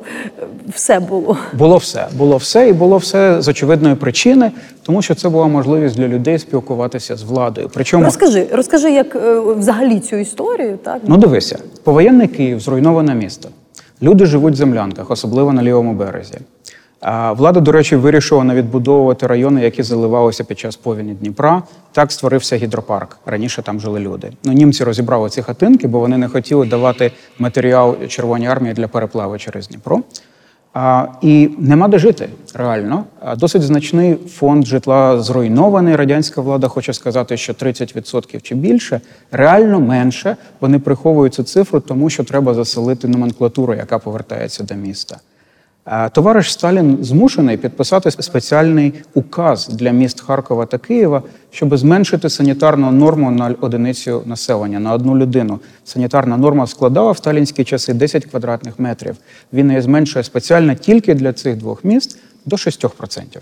Все 0.69 0.99
було. 0.99 1.37
Було 1.53 1.77
все, 1.85 2.07
було 2.17 2.37
все, 2.37 2.69
і 2.69 2.73
було 2.73 2.97
все 2.97 3.41
з 3.41 3.47
очевидної 3.47 3.95
причини, 3.95 4.51
тому 4.83 5.01
що 5.01 5.15
це 5.15 5.29
була 5.29 5.47
можливість 5.47 5.95
для 5.95 6.07
людей 6.07 6.39
спілкуватися 6.39 7.15
з 7.15 7.23
владою. 7.23 7.69
Причому 7.73 8.03
Розкажи, 8.05 8.47
розкажи, 8.51 8.91
як 8.91 9.15
е, 9.15 9.39
взагалі 9.39 9.99
цю 9.99 10.15
історію, 10.15 10.77
так 10.83 11.01
Ну, 11.07 11.17
дивися, 11.17 11.59
повоєнний 11.83 12.27
Київ, 12.27 12.59
зруйноване 12.59 13.15
місто. 13.15 13.49
Люди 14.01 14.25
живуть 14.25 14.53
в 14.53 14.57
землянках, 14.57 15.11
особливо 15.11 15.53
на 15.53 15.63
лівому 15.63 15.93
березі. 15.93 16.37
Влада, 17.31 17.59
до 17.59 17.71
речі, 17.71 17.95
вирішила 17.95 18.43
не 18.43 18.55
відбудовувати 18.55 19.27
райони, 19.27 19.61
які 19.61 19.83
заливалися 19.83 20.43
під 20.43 20.59
час 20.59 20.75
повені 20.75 21.13
Дніпра. 21.13 21.63
Так 21.91 22.11
створився 22.11 22.55
гідропарк. 22.55 23.17
Раніше 23.25 23.61
там 23.61 23.79
жили 23.79 23.99
люди. 23.99 24.31
Ну, 24.43 24.53
німці 24.53 24.83
розібрали 24.83 25.29
ці 25.29 25.41
хатинки, 25.41 25.87
бо 25.87 25.99
вони 25.99 26.17
не 26.17 26.27
хотіли 26.27 26.65
давати 26.65 27.11
матеріал 27.39 27.95
Червоній 28.07 28.47
армії 28.47 28.73
для 28.73 28.87
переплаву 28.87 29.37
через 29.37 29.67
Дніпро. 29.67 30.01
І 31.21 31.49
нема 31.57 31.87
де 31.87 31.99
жити 31.99 32.29
реально. 32.53 33.03
Досить 33.37 33.61
значний 33.61 34.15
фонд 34.15 34.65
житла 34.65 35.21
зруйнований. 35.21 35.95
Радянська 35.95 36.41
влада 36.41 36.67
хоче 36.67 36.93
сказати, 36.93 37.37
що 37.37 37.53
30% 37.53 38.41
чи 38.41 38.55
більше, 38.55 39.01
реально 39.31 39.79
менше. 39.79 40.37
Вони 40.59 40.79
приховують 40.79 41.33
цю 41.33 41.43
цифру, 41.43 41.79
тому 41.79 42.09
що 42.09 42.23
треба 42.23 42.53
заселити 42.53 43.07
номенклатуру, 43.07 43.73
яка 43.73 43.99
повертається 43.99 44.63
до 44.63 44.75
міста. 44.75 45.17
А, 45.85 46.09
Товариш 46.09 46.53
Сталін 46.53 46.97
змушений 47.01 47.57
підписати 47.57 48.11
спеціальний 48.11 48.93
указ 49.13 49.67
для 49.67 49.91
міст 49.91 50.21
Харкова 50.21 50.65
та 50.65 50.77
Києва, 50.77 51.23
щоб 51.51 51.77
зменшити 51.77 52.29
санітарну 52.29 52.91
норму 52.91 53.31
на 53.31 53.55
одиницю 53.61 54.23
населення 54.25 54.79
на 54.79 54.93
одну 54.93 55.17
людину. 55.17 55.59
Санітарна 55.83 56.37
норма 56.37 56.67
складала 56.67 57.11
в 57.11 57.17
сталінські 57.17 57.63
часи 57.63 57.93
10 57.93 58.25
квадратних 58.25 58.79
метрів. 58.79 59.15
Він 59.53 59.69
її 59.69 59.81
зменшує 59.81 60.23
спеціально 60.23 60.75
тільки 60.75 61.13
для 61.13 61.33
цих 61.33 61.57
двох 61.57 61.83
міст 61.83 62.19
до 62.45 62.55
6%. 62.55 63.37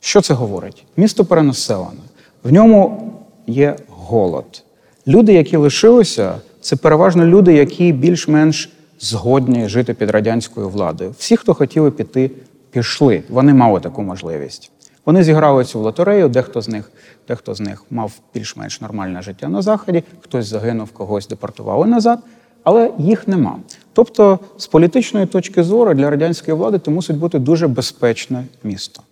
Що 0.00 0.20
це 0.20 0.34
говорить? 0.34 0.84
Місто 0.96 1.24
перенаселене, 1.24 2.00
в 2.44 2.52
ньому 2.52 3.12
є 3.46 3.76
голод. 3.88 4.62
Люди, 5.06 5.32
які 5.32 5.56
лишилися, 5.56 6.34
це 6.60 6.76
переважно 6.76 7.26
люди, 7.26 7.52
які 7.52 7.92
більш-менш 7.92 8.70
згодні 9.00 9.68
жити 9.68 9.94
під 9.94 10.10
радянською 10.10 10.68
владою. 10.68 11.14
Всі, 11.18 11.36
хто 11.36 11.54
хотіли 11.54 11.90
піти, 11.90 12.30
пішли. 12.70 13.22
Вони 13.28 13.54
мали 13.54 13.80
таку 13.80 14.02
можливість. 14.02 14.70
Вони 15.06 15.24
зіграли 15.24 15.64
цю 15.64 15.80
лотерею, 15.80 16.28
дехто 16.28 16.60
з 16.60 16.68
них, 16.68 16.90
дехто 17.28 17.54
з 17.54 17.60
них 17.60 17.84
мав 17.90 18.12
більш-менш 18.34 18.80
нормальне 18.80 19.22
життя 19.22 19.48
на 19.48 19.62
заході, 19.62 20.02
хтось 20.20 20.46
загинув, 20.46 20.90
когось 20.90 21.28
депортували 21.28 21.86
назад, 21.86 22.18
але 22.62 22.92
їх 22.98 23.28
нема. 23.28 23.58
Тобто, 23.92 24.38
з 24.56 24.66
політичної 24.66 25.26
точки 25.26 25.62
зору 25.62 25.94
для 25.94 26.10
радянської 26.10 26.56
влади 26.56 26.78
це 26.84 26.90
мусить 26.90 27.16
бути 27.16 27.38
дуже 27.38 27.68
безпечне 27.68 28.44
місто. 28.64 29.02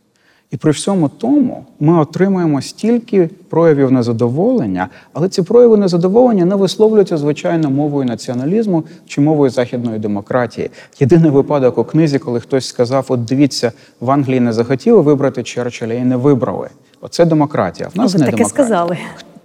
І 0.50 0.56
при 0.56 0.70
всьому 0.70 1.08
тому 1.08 1.64
ми 1.80 1.98
отримуємо 2.00 2.62
стільки 2.62 3.30
проявів 3.48 3.92
незадоволення, 3.92 4.88
але 5.12 5.28
ці 5.28 5.42
прояви 5.42 5.76
незадоволення 5.76 6.44
не 6.44 6.54
висловлюються 6.54 7.16
звичайно 7.16 7.70
мовою 7.70 8.06
націоналізму 8.06 8.84
чи 9.06 9.20
мовою 9.20 9.50
західної 9.50 9.98
демократії. 9.98 10.70
Єдиний 11.00 11.30
випадок 11.30 11.78
у 11.78 11.84
книзі, 11.84 12.18
коли 12.18 12.40
хтось 12.40 12.66
сказав: 12.68 13.06
От 13.08 13.24
дивіться, 13.24 13.72
в 14.00 14.10
Англії 14.10 14.40
не 14.40 14.52
захотіли 14.52 15.00
вибрати 15.00 15.42
Черчилля 15.42 15.92
і 15.94 16.04
не 16.04 16.16
вибрали. 16.16 16.68
Оце 17.00 17.24
демократія. 17.24 17.88
В 17.94 17.98
нас 17.98 18.12
Ви 18.12 18.18
не 18.18 18.24
таке 18.24 18.36
демократія. 18.36 18.66
сказали. 18.66 18.98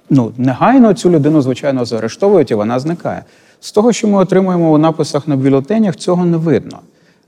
Ну 0.09 0.31
негайно 0.37 0.93
цю 0.93 1.09
людину, 1.09 1.41
звичайно, 1.41 1.85
заарештовують 1.85 2.51
і 2.51 2.55
вона 2.55 2.79
зникає. 2.79 3.23
З 3.59 3.71
того, 3.71 3.91
що 3.93 4.07
ми 4.07 4.17
отримуємо 4.17 4.71
у 4.71 4.77
написах 4.77 5.27
на 5.27 5.35
бюлетенях, 5.35 5.95
цього 5.95 6.25
не 6.25 6.37
видно. 6.37 6.79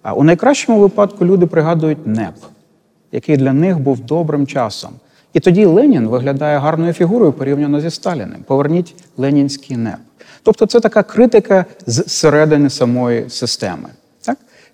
А 0.02 0.14
у 0.14 0.24
найкращому 0.24 0.80
випадку 0.80 1.26
люди 1.26 1.46
пригадують 1.46 2.08
НЕП, 2.08 2.36
який 3.12 3.38
для 3.38 3.54
них 3.54 3.80
був 3.80 4.00
добрим 4.00 4.48
часом. 4.48 4.92
І 5.34 5.40
тоді 5.40 5.66
Ленін 5.66 6.08
виглядає 6.08 6.58
гарною 6.58 6.94
фігурою 6.94 7.34
порівняно 7.34 7.82
зі 7.82 7.90
Сталіним. 7.90 8.44
Поверніть 8.48 8.96
ленінський 9.18 9.78
НЕП. 9.78 10.00
Тобто 10.44 10.66
це 10.66 10.80
така 10.80 11.04
критика 11.04 11.66
з 11.86 12.04
середини 12.08 12.70
самої 12.70 13.30
системи. 13.30 13.90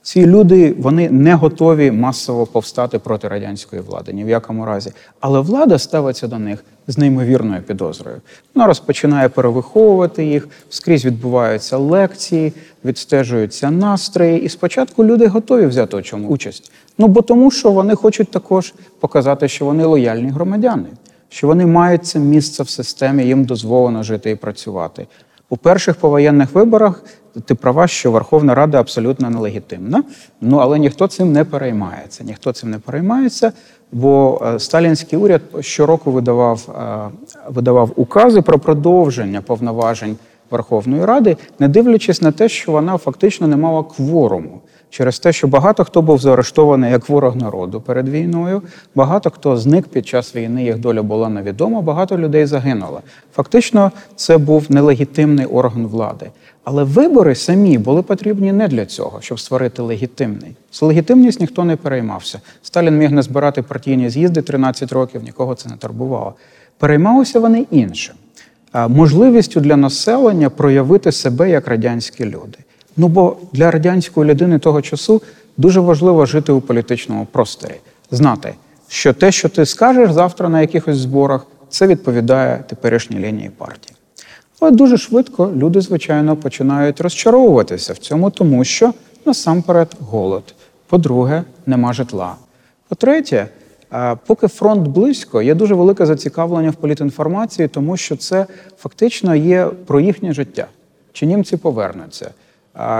Ці 0.08 0.26
люди 0.26 0.76
вони 0.80 1.10
не 1.10 1.34
готові 1.34 1.92
масово 1.92 2.46
повстати 2.46 3.00
проти 3.00 3.28
радянської 3.28 3.82
влади, 3.82 4.14
ні 4.14 4.24
в 4.24 4.30
якому 4.30 4.66
разі. 4.66 4.92
Але 5.20 5.40
влада 5.40 5.80
ставиться 5.80 6.28
до 6.28 6.40
них 6.40 6.64
з 6.88 6.98
неймовірною 6.98 7.62
підозрою. 7.62 8.22
Вона 8.56 8.68
розпочинає 8.68 9.30
перевиховувати 9.30 10.26
їх, 10.26 10.48
скрізь 10.70 11.06
відбуваються 11.06 11.78
лекції, 11.78 12.54
відстежуються 12.86 13.72
настрої. 13.72 14.42
І 14.42 14.50
спочатку 14.50 15.06
люди 15.06 15.28
готові 15.28 15.66
взяти 15.66 15.98
у 15.98 16.02
чому 16.02 16.28
участь. 16.28 16.72
Ну 16.98 17.08
бо 17.08 17.22
тому, 17.22 17.52
що 17.52 17.72
вони 17.72 17.96
хочуть 17.96 18.32
також 18.32 18.74
показати, 19.00 19.48
що 19.48 19.66
вони 19.66 19.86
лояльні 19.86 20.30
громадяни, 20.30 20.88
що 21.30 21.48
вони 21.48 21.66
мають 21.66 22.06
це 22.06 22.20
місце 22.20 22.64
в 22.64 22.70
системі, 22.70 23.24
їм 23.24 23.46
дозволено 23.46 24.04
жити 24.04 24.32
і 24.32 24.36
працювати. 24.36 25.08
У 25.50 25.58
перших 25.58 25.96
повоєнних 25.96 26.54
виборах 26.54 27.04
ти 27.46 27.56
права, 27.56 27.88
що 27.88 28.12
Верховна 28.12 28.56
Рада 28.56 28.80
абсолютно 28.80 29.30
нелегітимна. 29.30 30.04
Ну 30.42 30.58
але 30.58 30.80
ніхто 30.80 31.08
цим 31.08 31.32
не 31.32 31.44
переймається. 31.44 32.24
Ніхто 32.24 32.52
цим 32.52 32.70
не 32.70 32.80
переймається, 32.80 33.52
бо 33.92 34.42
е, 34.46 34.60
сталінський 34.60 35.20
уряд 35.20 35.42
щороку 35.60 36.12
видавав, 36.12 36.70
е, 36.70 37.10
видавав 37.50 37.92
укази 37.96 38.42
про 38.42 38.60
продовження 38.60 39.42
повноважень 39.42 40.18
Верховної 40.52 41.06
Ради, 41.06 41.38
не 41.60 41.68
дивлячись 41.68 42.22
на 42.22 42.32
те, 42.32 42.50
що 42.50 42.72
вона 42.72 42.98
фактично 42.98 43.48
не 43.48 43.58
мала 43.58 43.84
кворуму. 43.84 44.62
Через 44.90 45.20
те, 45.20 45.34
що 45.34 45.48
багато 45.48 45.84
хто 45.84 46.02
був 46.02 46.20
заарештований 46.20 46.92
як 46.92 47.10
ворог 47.10 47.36
народу 47.36 47.82
перед 47.82 48.10
війною, 48.10 48.62
багато 48.96 49.30
хто 49.30 49.58
зник 49.58 49.88
під 49.88 50.08
час 50.08 50.36
війни, 50.36 50.64
їх 50.64 50.80
доля 50.80 51.04
була 51.04 51.30
невідома, 51.30 51.82
багато 51.82 52.18
людей 52.18 52.46
загинуло. 52.46 53.02
Фактично, 53.36 53.92
це 54.16 54.38
був 54.38 54.66
нелегітимний 54.70 55.46
орган 55.46 55.88
влади. 55.88 56.32
Але 56.70 56.84
вибори 56.84 57.36
самі 57.36 57.78
були 57.78 58.02
потрібні 58.02 58.52
не 58.52 58.68
для 58.68 58.86
цього, 58.86 59.22
щоб 59.22 59.40
створити 59.40 59.82
легітимний. 59.82 60.56
З 60.72 60.82
легітимність 60.82 61.40
ніхто 61.40 61.64
не 61.64 61.76
переймався. 61.76 62.42
Сталін 62.64 62.98
міг 62.98 63.12
не 63.12 63.22
збирати 63.22 63.62
партійні 63.62 64.10
з'їзди 64.10 64.42
13 64.42 64.92
років, 64.92 65.24
нікого 65.24 65.56
це 65.56 65.70
не 65.70 65.76
турбувало. 65.78 66.34
Переймалися 66.78 67.40
вони 67.40 67.66
іншим 67.72 68.16
можливістю 68.74 69.60
для 69.60 69.76
населення 69.78 70.50
проявити 70.50 71.12
себе 71.12 71.50
як 71.50 71.68
радянські 71.68 72.26
люди. 72.26 72.58
Ну 72.98 73.08
бо 73.08 73.38
для 73.54 73.72
радянської 73.72 74.30
людини 74.30 74.60
того 74.60 74.82
часу 74.82 75.22
дуже 75.58 75.80
важливо 75.80 76.26
жити 76.26 76.52
у 76.52 76.62
політичному 76.62 77.28
просторі, 77.32 77.76
знати, 78.12 78.54
що 78.88 79.14
те, 79.14 79.32
що 79.32 79.50
ти 79.50 79.66
скажеш 79.66 80.12
завтра 80.12 80.50
на 80.50 80.62
якихось 80.62 80.98
зборах, 80.98 81.48
це 81.70 81.88
відповідає 81.88 82.64
теперішній 82.68 83.20
лінії 83.20 83.50
партії. 83.50 83.97
Але 84.60 84.72
дуже 84.72 84.98
швидко 84.98 85.52
люди, 85.56 85.82
звичайно, 85.82 86.36
починають 86.36 87.02
розчаровуватися 87.02 87.94
в 87.94 87.98
цьому, 87.98 88.30
тому 88.30 88.64
що 88.64 88.94
насамперед 89.26 89.96
голод. 90.00 90.44
По-друге, 90.88 91.44
нема 91.66 91.94
житла. 91.94 92.36
По-третє, 92.90 93.48
поки 94.26 94.48
фронт 94.48 94.88
близько, 94.88 95.42
є 95.42 95.56
дуже 95.56 95.76
велике 95.76 96.06
зацікавлення 96.06 96.70
в 96.70 96.76
політінформації, 96.76 97.68
тому 97.68 97.98
що 97.98 98.16
це 98.16 98.46
фактично 98.78 99.36
є 99.36 99.66
про 99.86 100.00
їхнє 100.00 100.34
життя. 100.34 100.68
Чи 101.14 101.26
німці 101.26 101.58
повернуться, 101.58 102.32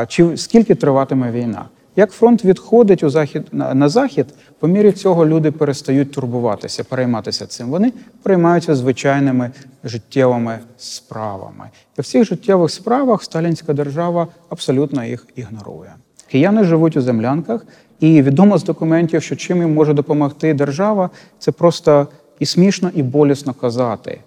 чи 0.08 0.38
скільки 0.38 0.76
триватиме 0.76 1.32
війна. 1.32 1.66
Як 2.00 2.12
фронт 2.12 2.46
відходить 2.46 3.04
у 3.04 3.10
захід 3.10 3.48
на, 3.52 3.74
на 3.74 3.90
захід, 3.90 4.26
по 4.60 4.68
мірі 4.68 4.92
цього 4.92 5.26
люди 5.26 5.52
перестають 5.52 6.12
турбуватися, 6.12 6.84
перейматися 6.84 7.46
цим. 7.46 7.70
Вони 7.70 7.94
переймаються 8.24 8.76
звичайними 8.76 9.52
життєвими 9.84 10.60
справами. 10.78 11.70
І 11.98 12.02
в 12.02 12.06
цих 12.06 12.26
життєвих 12.26 12.72
справах 12.72 13.24
сталінська 13.24 13.74
держава 13.74 14.28
абсолютно 14.50 15.06
їх 15.06 15.28
ігнорує. 15.36 15.94
Кияни 16.32 16.64
живуть 16.64 16.98
у 16.98 17.02
землянках, 17.02 17.66
і 18.00 18.22
відомо 18.22 18.58
з 18.58 18.64
документів, 18.64 19.24
що 19.24 19.36
чим 19.36 19.58
їм 19.62 19.74
може 19.74 19.94
допомогти 19.94 20.54
держава, 20.54 21.10
це 21.40 21.52
просто 21.52 22.08
і 22.40 22.46
смішно, 22.46 22.92
і 22.96 23.04
болісно 23.04 23.54
казати. 23.54 24.20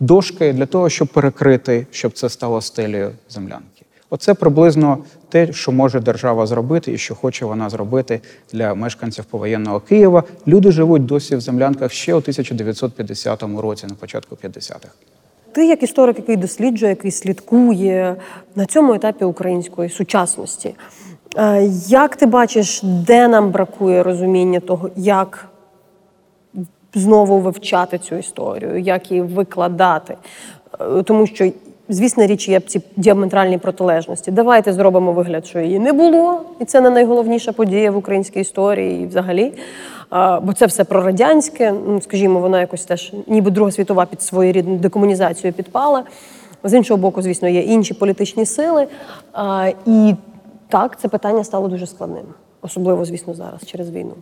Дошки 0.00 0.52
для 0.52 0.66
того, 0.66 0.88
щоб 0.88 1.08
перекрити, 1.08 1.86
щоб 1.90 2.12
це 2.12 2.28
стало 2.28 2.60
стелею 2.60 3.10
землянки. 3.28 3.75
Оце 4.10 4.34
приблизно 4.34 4.98
те, 5.28 5.52
що 5.52 5.72
може 5.72 6.00
держава 6.00 6.46
зробити, 6.46 6.92
і 6.92 6.98
що 6.98 7.14
хоче 7.14 7.46
вона 7.46 7.70
зробити 7.70 8.20
для 8.52 8.74
мешканців 8.74 9.24
повоєнного 9.24 9.80
Києва. 9.80 10.22
Люди 10.46 10.70
живуть 10.70 11.06
досі 11.06 11.36
в 11.36 11.40
землянках 11.40 11.92
ще 11.92 12.14
у 12.14 12.16
1950 12.16 13.42
році, 13.42 13.86
на 13.86 13.94
початку 13.94 14.34
50-х. 14.34 14.88
Ти, 15.52 15.66
як 15.66 15.82
історик, 15.82 16.18
який 16.18 16.36
досліджує, 16.36 16.90
який 16.90 17.10
слідкує 17.10 18.16
на 18.54 18.66
цьому 18.66 18.94
етапі 18.94 19.24
української 19.24 19.90
сучасності, 19.90 20.74
е, 21.36 21.70
як 21.88 22.16
ти 22.16 22.26
бачиш, 22.26 22.80
де 22.82 23.28
нам 23.28 23.50
бракує 23.50 24.02
розуміння 24.02 24.60
того, 24.60 24.90
як 24.96 25.48
знову 26.94 27.40
вивчати 27.40 27.98
цю 27.98 28.14
історію, 28.16 28.78
як 28.78 29.10
її 29.10 29.22
викладати? 29.22 30.16
Е, 30.80 31.02
Тому 31.02 31.26
що, 31.26 31.50
звісно, 31.88 32.26
річ 32.26 32.48
є 32.48 32.60
ці 32.60 32.80
діаметральні 32.96 33.58
протилежності. 33.58 34.30
Давайте 34.30 34.72
зробимо 34.72 35.12
вигляд, 35.12 35.46
що 35.46 35.60
її 35.60 35.78
не 35.78 35.92
було, 35.92 36.40
і 36.60 36.64
це 36.64 36.80
не 36.80 36.90
найголовніша 36.90 37.52
подія 37.52 37.90
в 37.90 37.96
українській 37.96 38.40
історії 38.40 39.02
і 39.02 39.06
взагалі. 39.06 39.52
А, 40.10 40.40
Бо 40.40 40.52
це 40.52 40.66
все 40.66 40.84
прорадянське, 40.84 41.72
ну 41.86 42.00
скажімо, 42.00 42.40
вона 42.40 42.60
якось 42.60 42.84
теж, 42.84 43.12
ніби 43.26 43.50
Друга 43.50 43.70
світова 43.70 44.06
під 44.06 44.22
своєрідну 44.22 44.76
декомунізацію 44.76 45.52
підпала. 45.52 46.04
З 46.64 46.74
іншого 46.74 46.98
боку, 46.98 47.22
звісно, 47.22 47.48
є 47.48 47.60
інші 47.60 47.94
політичні 47.94 48.46
сили. 48.46 48.86
А, 49.32 49.72
І 49.86 50.14
Так, 50.68 51.00
це 51.00 51.08
питання 51.08 51.44
стало 51.44 51.68
дуже 51.68 51.86
складним, 51.86 52.24
особливо, 52.62 53.04
звісно, 53.04 53.34
зараз 53.34 53.60
через 53.66 53.90
війну. 53.90 54.14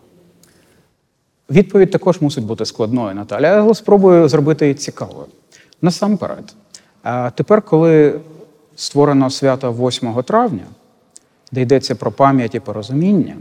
Відповідь 1.50 1.90
також 1.90 2.20
мусить 2.20 2.44
бути 2.44 2.64
складною, 2.64 3.14
Наталя, 3.14 3.48
але 3.48 3.74
спробую 3.74 4.28
зробити 4.28 4.64
її 4.64 4.74
цікавою. 4.74 5.26
Насамперед, 5.82 6.54
тепер, 7.34 7.62
коли 7.62 8.20
створено 8.76 9.30
свято 9.30 9.72
8 9.72 10.22
травня, 10.22 10.64
де 11.52 11.60
йдеться 11.60 11.94
про 11.94 12.12
пам'ять 12.12 12.54
і 12.54 12.60
порозуміння, 12.60 13.36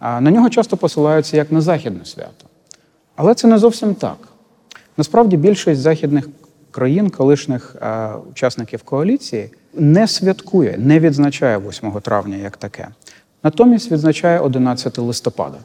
на 0.00 0.30
нього 0.30 0.50
часто 0.50 0.76
посилаються 0.76 1.36
як 1.36 1.52
на 1.52 1.60
західне 1.60 2.04
свято. 2.04 2.46
Але 3.16 3.34
це 3.34 3.48
не 3.48 3.58
зовсім 3.58 3.94
так. 3.94 4.16
Насправді 4.96 5.36
більшість 5.36 5.80
західних 5.80 6.28
країн, 6.70 7.10
колишніх 7.10 7.76
учасників 8.30 8.82
коаліції, 8.82 9.50
не 9.74 10.08
святкує, 10.08 10.76
не 10.78 11.00
відзначає 11.00 11.58
8 11.58 11.90
травня 11.90 12.36
як 12.36 12.56
таке. 12.56 12.88
Натомість 13.42 13.92
відзначає 13.92 14.40
11 14.40 14.98
листопада. 14.98 15.58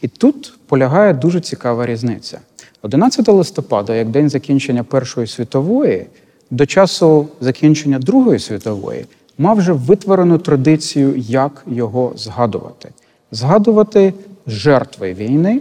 І 0.00 0.08
тут 0.08 0.58
полягає 0.66 1.12
дуже 1.12 1.40
цікава 1.40 1.86
різниця. 1.86 2.40
11 2.84 3.28
листопада, 3.28 3.94
як 3.94 4.08
день 4.08 4.30
закінчення 4.30 4.84
Першої 4.84 5.26
світової, 5.26 6.06
до 6.50 6.66
часу 6.66 7.28
закінчення 7.40 7.98
Другої 7.98 8.38
світової, 8.38 9.06
мав 9.38 9.56
вже 9.56 9.72
витворену 9.72 10.38
традицію, 10.38 11.14
як 11.16 11.64
його 11.66 12.12
згадувати. 12.16 12.88
Згадувати 13.32 14.14
жертви 14.46 15.14
війни, 15.14 15.60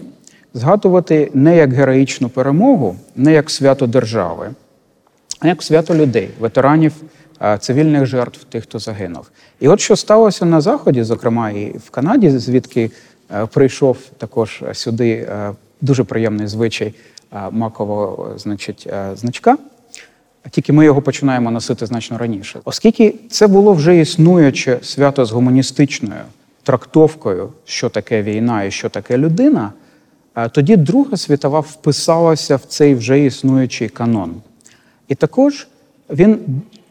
згадувати 0.53 1.31
не 1.33 1.57
як 1.57 1.73
героїчну 1.73 2.29
перемогу, 2.29 2.95
не 3.15 3.33
як 3.33 3.49
свято 3.49 3.87
держави, 3.87 4.49
а 5.39 5.47
як 5.47 5.63
свято 5.63 5.95
людей, 5.95 6.29
ветеранів, 6.39 6.93
е, 7.41 7.57
цивільних 7.57 8.05
жертв, 8.05 8.43
тих, 8.43 8.63
хто 8.63 8.79
загинув. 8.79 9.29
І 9.59 9.67
от 9.67 9.79
що 9.79 9.95
сталося 9.95 10.45
на 10.45 10.61
Заході, 10.61 11.03
зокрема 11.03 11.51
і 11.51 11.77
в 11.85 11.89
Канаді, 11.89 12.29
звідки 12.29 12.91
е, 13.31 13.45
прийшов 13.45 13.97
також 14.17 14.63
сюди 14.73 15.09
е, 15.09 15.51
дуже 15.81 16.03
приємний 16.03 16.47
звичай 16.47 16.93
макового 17.51 18.33
значить, 18.37 18.87
е, 18.91 19.11
значка. 19.15 19.57
Тільки 20.49 20.73
ми 20.73 20.85
його 20.85 21.01
починаємо 21.01 21.51
носити 21.51 21.85
значно 21.85 22.17
раніше. 22.17 22.59
Оскільки 22.65 23.15
це 23.29 23.47
було 23.47 23.73
вже 23.73 23.99
існуюче 23.99 24.79
свято 24.81 25.25
з 25.25 25.31
гуманістичною 25.31 26.21
трактовкою, 26.63 27.49
що 27.65 27.89
таке 27.89 28.23
війна 28.23 28.63
і 28.63 28.71
що 28.71 28.89
таке 28.89 29.17
людина, 29.17 29.71
е, 30.35 30.49
тоді 30.49 30.75
Друга 30.75 31.17
світова 31.17 31.59
вписалася 31.59 32.55
в 32.55 32.61
цей 32.61 32.95
вже 32.95 33.25
існуючий 33.25 33.89
канон. 33.89 34.33
І 35.07 35.15
також 35.15 35.67
він 36.09 36.39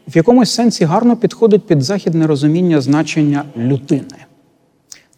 в 0.07 0.17
якомусь 0.17 0.51
сенсі 0.51 0.85
гарно 0.85 1.17
підходить 1.17 1.67
під 1.67 1.81
західне 1.81 2.27
розуміння 2.27 2.81
значення 2.81 3.43
людини. 3.57 4.25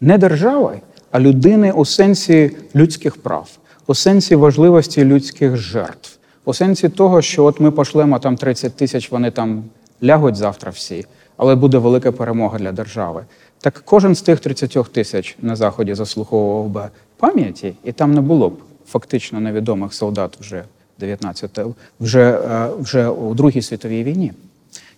Не 0.00 0.18
держави, 0.18 0.80
а 1.10 1.20
людини 1.20 1.72
у 1.72 1.84
сенсі 1.84 2.50
людських 2.74 3.16
прав, 3.16 3.48
у 3.86 3.94
сенсі 3.94 4.36
важливості 4.36 5.04
людських 5.04 5.56
жертв, 5.56 6.18
у 6.44 6.54
сенсі 6.54 6.88
того, 6.88 7.22
що 7.22 7.44
от 7.44 7.60
ми 7.60 7.70
пошлемо 7.70 8.18
там 8.18 8.36
30 8.36 8.76
тисяч, 8.76 9.10
вони 9.10 9.30
там 9.30 9.64
лягуть 10.02 10.36
завтра 10.36 10.70
всі, 10.70 11.06
але 11.36 11.54
буде 11.54 11.78
велика 11.78 12.12
перемога 12.12 12.58
для 12.58 12.72
держави. 12.72 13.24
Так 13.60 13.82
кожен 13.84 14.14
з 14.14 14.22
тих 14.22 14.40
30 14.40 14.92
тисяч 14.92 15.36
на 15.42 15.56
заході 15.56 15.94
заслуховував 15.94 16.68
би 16.68 16.88
пам'яті, 17.16 17.74
і 17.84 17.92
там 17.92 18.14
не 18.14 18.20
було 18.20 18.48
б 18.48 18.58
фактично 18.86 19.40
невідомих 19.40 19.94
солдат 19.94 20.36
вже 20.40 20.64
19 20.98 21.58
вже, 22.00 22.40
е, 22.50 22.68
вже 22.78 23.08
у 23.08 23.34
Другій 23.34 23.62
світовій 23.62 24.04
війні. 24.04 24.32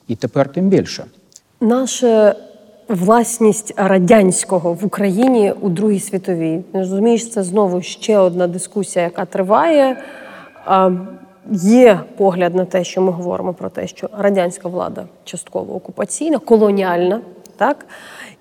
І 0.08 0.16
тепер 0.16 0.52
тим 0.52 0.68
більше. 0.68 1.04
Наша 1.60 2.34
власність 2.88 3.72
радянського 3.76 4.72
в 4.72 4.86
Україні 4.86 5.52
у 5.60 5.68
Другій 5.68 6.00
світовій. 6.00 6.60
Розумієш, 6.72 7.30
це 7.30 7.42
знову 7.42 7.82
ще 7.82 8.18
одна 8.18 8.46
дискусія, 8.46 9.04
яка 9.04 9.24
триває. 9.24 9.96
Є 11.52 12.00
погляд 12.16 12.54
на 12.54 12.64
те, 12.64 12.84
що 12.84 13.00
ми 13.00 13.12
говоримо 13.12 13.52
про 13.54 13.68
те, 13.68 13.86
що 13.86 14.08
радянська 14.18 14.68
влада 14.68 15.04
частково 15.24 15.74
окупаційна, 15.74 16.38
колоніальна, 16.38 17.20
так? 17.56 17.86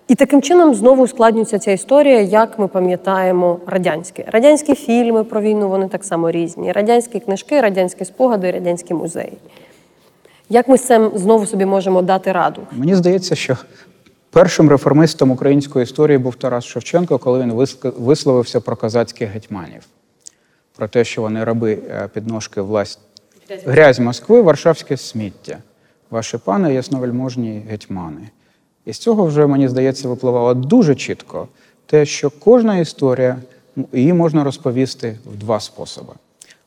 І 0.08 0.16
таким 0.16 0.42
чином 0.42 0.76
знову 0.76 1.04
ускладнюється 1.04 1.60
ця 1.60 1.72
історія, 1.72 2.22
як 2.22 2.60
ми 2.60 2.68
пам'ятаємо 2.68 3.60
радянське. 3.66 4.26
Радянські 4.28 4.76
фільми 4.76 5.24
про 5.24 5.42
війну 5.42 5.70
вони 5.70 5.88
так 5.88 6.04
само 6.04 6.32
різні. 6.32 6.72
Радянські 6.72 7.20
книжки, 7.20 7.62
радянські 7.62 8.06
спогади, 8.06 8.52
радянські 8.52 8.94
музеї. 8.94 9.38
Як 10.50 10.68
ми 10.68 10.78
з 10.78 10.84
цим 10.84 11.12
знову 11.16 11.46
собі 11.46 11.66
можемо 11.66 12.02
дати 12.02 12.32
раду? 12.32 12.62
Мені 12.72 12.96
здається, 12.96 13.36
що 13.36 13.58
першим 14.38 14.70
реформистом 14.70 15.32
української 15.32 15.84
історії 15.84 16.18
був 16.18 16.36
Тарас 16.36 16.66
Шевченко, 16.66 17.18
коли 17.18 17.40
він 17.40 17.68
висловився 17.98 18.62
про 18.62 18.76
козацьких 18.76 19.30
гетьманів, 19.30 19.82
про 20.76 20.88
те, 20.88 21.04
що 21.04 21.22
вони 21.22 21.44
раби 21.44 21.80
е, 21.90 22.10
підножки 22.14 22.62
власть 22.62 23.00
грязь 23.66 24.00
Москви, 24.00 24.42
варшавське 24.42 24.98
сміття. 24.98 25.58
Ваші 26.10 26.38
пани, 26.38 26.74
ясновельможні 26.74 27.64
гетьмани. 27.70 28.30
І 28.86 28.94
з 28.94 28.98
цього 28.98 29.26
вже, 29.26 29.48
мені 29.48 29.68
здається, 29.68 30.08
випливало 30.08 30.54
дуже 30.54 30.96
чітко 30.96 31.48
те, 31.86 32.06
що 32.06 32.30
кожна 32.30 32.78
історія 32.78 33.38
її 33.94 34.14
можна 34.14 34.44
розповісти 34.44 35.18
в 35.26 35.38
два 35.38 35.60
способи. 35.60 36.14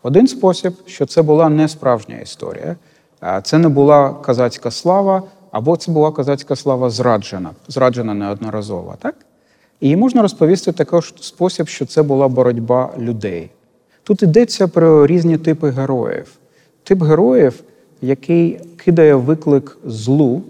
Один 0.03 0.27
спосіб, 0.27 0.73
що 0.87 1.07
це 1.07 1.23
була 1.23 1.49
не 1.49 1.69
справжня 1.69 2.19
історія, 2.19 2.77
а 3.21 3.41
це 3.41 3.59
не 3.59 3.69
була 3.69 4.11
козацька 4.11 4.71
слава, 4.71 5.23
або 5.51 5.77
це 5.77 5.93
була 5.93 6.11
козацька 6.11 6.57
слава 6.57 6.91
зраджена, 6.91 7.51
зраджена 7.69 8.15
неодноразово. 8.15 8.95
Так? 8.99 9.15
І 9.81 9.97
можна 9.97 10.23
розповісти 10.23 10.73
також 10.73 11.15
спосіб, 11.21 11.69
що 11.69 11.87
це 11.87 12.03
була 12.03 12.29
боротьба 12.29 12.95
людей. 12.99 13.51
Тут 14.03 14.23
йдеться 14.23 14.69
про 14.69 15.07
різні 15.07 15.39
типи 15.39 15.71
героїв. 15.71 16.33
Тип 16.83 17.03
героїв, 17.03 17.63
який 18.03 18.61
кидає 18.77 19.15
виклик 19.15 19.79
злу, 19.85 20.43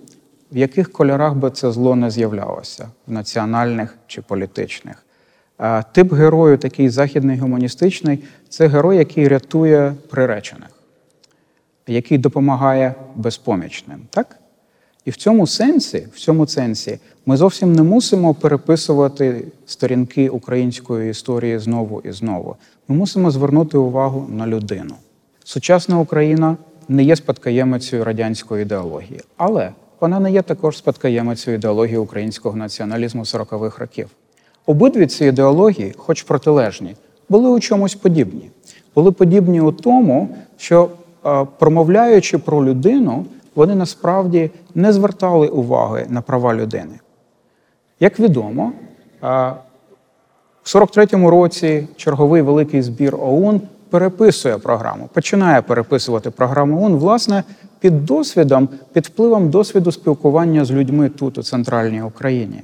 в 0.52 0.56
яких 0.56 0.92
кольорах 0.92 1.34
би 1.34 1.50
це 1.50 1.72
зло 1.72 1.96
не 1.96 2.10
з'являлося 2.10 2.88
в 3.06 3.12
національних 3.12 3.96
чи 4.06 4.22
політичних. 4.22 5.04
Тип 5.92 6.12
герою, 6.12 6.58
такий 6.58 6.88
західний 6.88 7.38
гуманістичний, 7.38 8.24
це 8.48 8.66
герой, 8.66 8.96
який 8.96 9.28
рятує 9.28 9.94
приречених, 10.10 10.70
який 11.86 12.18
допомагає 12.18 12.94
безпомічним. 13.16 14.00
Так? 14.10 14.39
І 15.04 15.10
в 15.10 15.16
цьому 15.16 15.46
сенсі, 15.46 16.08
в 16.14 16.18
цьому 16.18 16.46
сенсі, 16.46 16.98
ми 17.26 17.36
зовсім 17.36 17.72
не 17.72 17.82
мусимо 17.82 18.34
переписувати 18.34 19.44
сторінки 19.66 20.28
української 20.28 21.10
історії 21.10 21.58
знову 21.58 22.00
і 22.04 22.12
знову. 22.12 22.56
Ми 22.88 22.96
мусимо 22.96 23.30
звернути 23.30 23.78
увагу 23.78 24.26
на 24.28 24.46
людину. 24.46 24.94
Сучасна 25.44 26.00
Україна 26.00 26.56
не 26.88 27.04
є 27.04 27.16
спадкоємицею 27.16 28.04
радянської 28.04 28.62
ідеології, 28.62 29.20
але 29.36 29.72
вона 30.00 30.20
не 30.20 30.32
є 30.32 30.42
також 30.42 30.76
спадкоємицею 30.76 31.56
ідеології 31.56 31.98
українського 31.98 32.56
націоналізму 32.56 33.22
40-х 33.22 33.78
років. 33.78 34.08
Обидві 34.66 35.06
ці 35.06 35.24
ідеології, 35.24 35.94
хоч 35.96 36.22
протилежні, 36.22 36.96
були 37.28 37.50
у 37.50 37.60
чомусь 37.60 37.94
подібні. 37.94 38.50
Були 38.94 39.12
подібні 39.12 39.60
у 39.60 39.72
тому, 39.72 40.28
що, 40.56 40.90
е, 41.26 41.46
промовляючи 41.58 42.38
про 42.38 42.64
людину, 42.64 43.26
вони 43.54 43.74
насправді 43.74 44.50
не 44.74 44.92
звертали 44.92 45.48
уваги 45.48 46.06
на 46.08 46.20
права 46.20 46.54
людини. 46.54 47.00
Як 48.00 48.20
відомо, 48.20 48.72
в 50.62 50.66
43-му 50.66 51.30
році 51.30 51.88
черговий 51.96 52.42
великий 52.42 52.82
збір 52.82 53.14
ОУН 53.14 53.60
переписує 53.90 54.58
програму, 54.58 55.08
починає 55.12 55.62
переписувати 55.62 56.30
програму 56.30 56.82
ОУН, 56.82 56.96
власне, 56.96 57.44
під 57.80 58.04
досвідом, 58.04 58.68
під 58.92 59.06
впливом 59.06 59.50
досвіду 59.50 59.92
спілкування 59.92 60.64
з 60.64 60.70
людьми 60.70 61.08
тут, 61.08 61.38
у 61.38 61.42
центральній 61.42 62.02
Україні. 62.02 62.62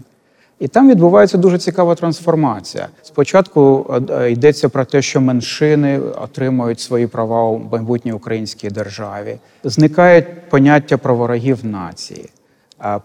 І 0.59 0.69
там 0.69 0.91
відбувається 0.91 1.39
дуже 1.39 1.59
цікава 1.59 1.95
трансформація. 1.95 2.89
Спочатку 3.03 3.87
е, 4.11 4.31
йдеться 4.33 4.69
про 4.69 4.85
те, 4.85 5.03
що 5.03 5.21
меншини 5.21 5.99
отримують 5.99 6.81
свої 6.81 7.07
права 7.07 7.45
у 7.45 7.59
майбутній 7.73 8.13
українській 8.13 8.71
державі. 8.71 9.37
Зникає 9.65 10.23
поняття 10.51 10.97
про 10.99 11.17
ворогів 11.17 11.65
нації. 11.65 12.29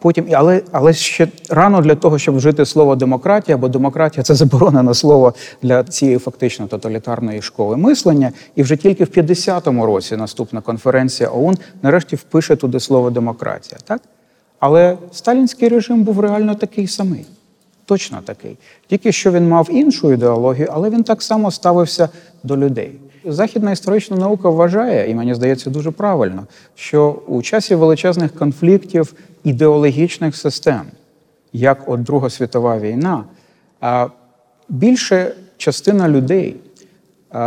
Потім, 0.01 0.25
але, 0.33 0.61
але 0.71 0.93
ще 0.93 1.27
рано 1.49 1.81
для 1.81 1.95
того, 1.95 2.17
щоб 2.17 2.35
вжити 2.35 2.65
слово 2.65 2.95
демократія, 2.95 3.57
бо 3.57 3.67
демократія 3.67 4.23
це 4.23 4.35
заборонене 4.35 4.93
слово 4.93 5.33
для 5.61 5.83
цієї 5.83 6.17
фактично 6.17 6.67
тоталітарної 6.67 7.41
школи 7.41 7.77
мислення. 7.77 8.31
І 8.55 8.63
вже 8.63 8.75
тільки 8.75 9.03
в 9.03 9.07
50-му 9.07 9.85
році 9.85 10.17
наступна 10.17 10.61
конференція 10.61 11.29
ОУН 11.29 11.57
нарешті 11.81 12.15
впише 12.15 12.55
туди 12.55 12.79
слово 12.79 13.09
демократія. 13.09 13.79
Так? 13.83 14.01
Але 14.59 14.97
сталінський 15.11 15.69
режим 15.69 16.03
був 16.03 16.19
реально 16.19 16.55
такий 16.55 16.87
самий. 16.87 17.25
Точно 17.85 18.21
такий. 18.25 18.57
Тільки 18.87 19.11
що 19.11 19.31
він 19.31 19.49
мав 19.49 19.67
іншу 19.71 20.13
ідеологію, 20.13 20.67
але 20.71 20.89
він 20.89 21.03
так 21.03 21.21
само 21.21 21.51
ставився 21.51 22.09
до 22.43 22.57
людей. 22.57 22.91
Західна 23.25 23.71
історична 23.71 24.17
наука 24.17 24.49
вважає, 24.49 25.11
і 25.11 25.15
мені 25.15 25.35
здається 25.35 25.69
дуже 25.69 25.91
правильно, 25.91 26.47
що 26.75 27.21
у 27.27 27.41
часі 27.41 27.75
величезних 27.75 28.33
конфліктів 28.33 29.13
ідеологічних 29.43 30.35
систем 30.35 30.81
як 31.53 31.89
от 31.89 32.03
Друга 32.03 32.29
світова 32.29 32.79
війна, 32.79 33.23
більше 34.69 35.35
частина 35.57 36.09
людей 36.09 36.55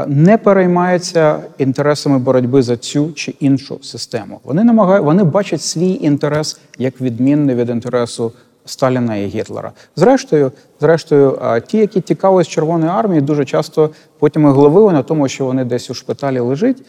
не 0.06 0.38
переймається 0.38 1.42
інтересами 1.58 2.18
боротьби 2.18 2.62
за 2.62 2.76
цю 2.76 3.12
чи 3.12 3.34
іншу 3.40 3.78
систему. 3.82 4.40
Вони 4.44 4.64
намагають, 4.64 5.04
вони 5.04 5.24
бачать 5.24 5.62
свій 5.62 5.98
інтерес 6.02 6.60
як 6.78 7.00
відмінний 7.00 7.54
від 7.54 7.68
інтересу 7.68 8.32
Сталіна 8.64 9.16
і 9.16 9.26
Гітлера. 9.26 9.72
Зрештою, 9.96 10.52
зрештою, 10.80 11.38
ті, 11.66 11.78
які 11.78 12.00
тікали 12.00 12.44
з 12.44 12.48
Червоної 12.48 12.90
армії, 12.90 13.20
дуже 13.20 13.44
часто 13.44 13.90
потім 14.18 14.42
і 14.42 14.46
головили 14.46 14.92
на 14.92 15.02
тому, 15.02 15.28
що 15.28 15.46
вони 15.46 15.64
десь 15.64 15.90
у 15.90 15.94
шпиталі 15.94 16.38
лежать, 16.38 16.82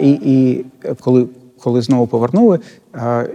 і 0.00 0.10
і 0.10 0.64
коли 1.00 1.26
коли 1.62 1.82
знову 1.82 2.06
повернули, 2.06 2.58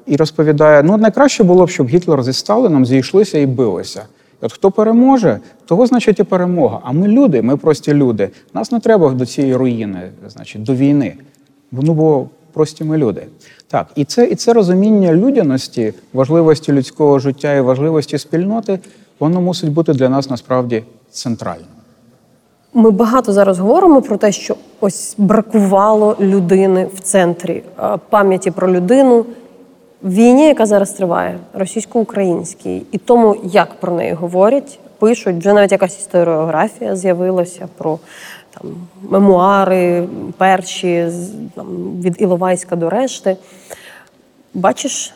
і 0.06 0.16
розповідає: 0.16 0.84
ну 0.84 0.98
найкраще 0.98 1.44
було 1.44 1.66
б, 1.66 1.70
щоб 1.70 1.88
Гітлер 1.88 2.24
зі 2.24 2.34
Сталином 2.34 2.86
зійшлися 2.86 3.38
і 3.38 3.46
билися. 3.46 4.06
От 4.42 4.54
хто 4.54 4.72
переможе, 4.72 5.40
того 5.66 5.86
значить 5.86 6.20
і 6.20 6.24
перемога. 6.24 6.80
А 6.84 6.92
ми 6.92 7.08
люди, 7.08 7.42
ми 7.42 7.58
прості 7.58 7.94
люди. 7.94 8.30
Нас 8.54 8.72
не 8.72 8.80
треба 8.80 9.10
до 9.10 9.26
цієї 9.26 9.56
руїни, 9.56 10.10
значить, 10.28 10.64
до 10.64 10.76
війни. 10.76 11.16
Ну 11.72 11.94
бо 11.94 12.28
прості 12.54 12.84
ми 12.84 12.98
люди. 12.98 13.28
Так, 13.68 13.88
і 13.96 14.06
це 14.06 14.26
і 14.26 14.36
це 14.36 14.54
розуміння 14.54 15.14
людяності, 15.14 15.94
важливості 16.14 16.72
людського 16.72 17.20
життя 17.20 17.54
і 17.54 17.62
важливості 17.62 18.18
спільноти, 18.18 18.80
воно 19.20 19.42
мусить 19.42 19.72
бути 19.72 19.94
для 19.94 20.10
нас 20.10 20.30
насправді 20.30 20.84
центральним. 21.12 21.68
Ми 22.74 22.92
багато 22.92 23.34
зараз 23.34 23.60
говоримо 23.60 24.02
про 24.02 24.18
те, 24.18 24.32
що 24.32 24.56
ось 24.80 25.16
бракувало 25.18 26.16
людини 26.20 26.88
в 26.96 27.00
центрі 27.00 27.64
пам'яті 28.10 28.52
про 28.52 28.72
людину 28.72 29.26
війні, 30.04 30.48
яка 30.48 30.66
зараз 30.66 30.92
триває, 30.92 31.40
російсько-українській, 31.54 32.82
і 32.92 32.98
тому, 32.98 33.36
як 33.44 33.80
про 33.80 33.94
неї 33.94 34.14
говорять, 34.14 34.80
пишуть 35.00 35.38
вже 35.38 35.54
навіть 35.54 35.72
якась 35.72 36.00
історіографія 36.00 36.96
з'явилася 36.96 37.68
про 37.78 38.00
там 38.54 38.72
мемуари 39.10 40.08
перші 40.38 41.08
там, 41.56 41.68
від 42.02 42.22
Іловайська 42.22 42.76
до 42.76 42.90
решти. 42.90 43.38
Бачиш 44.54 45.14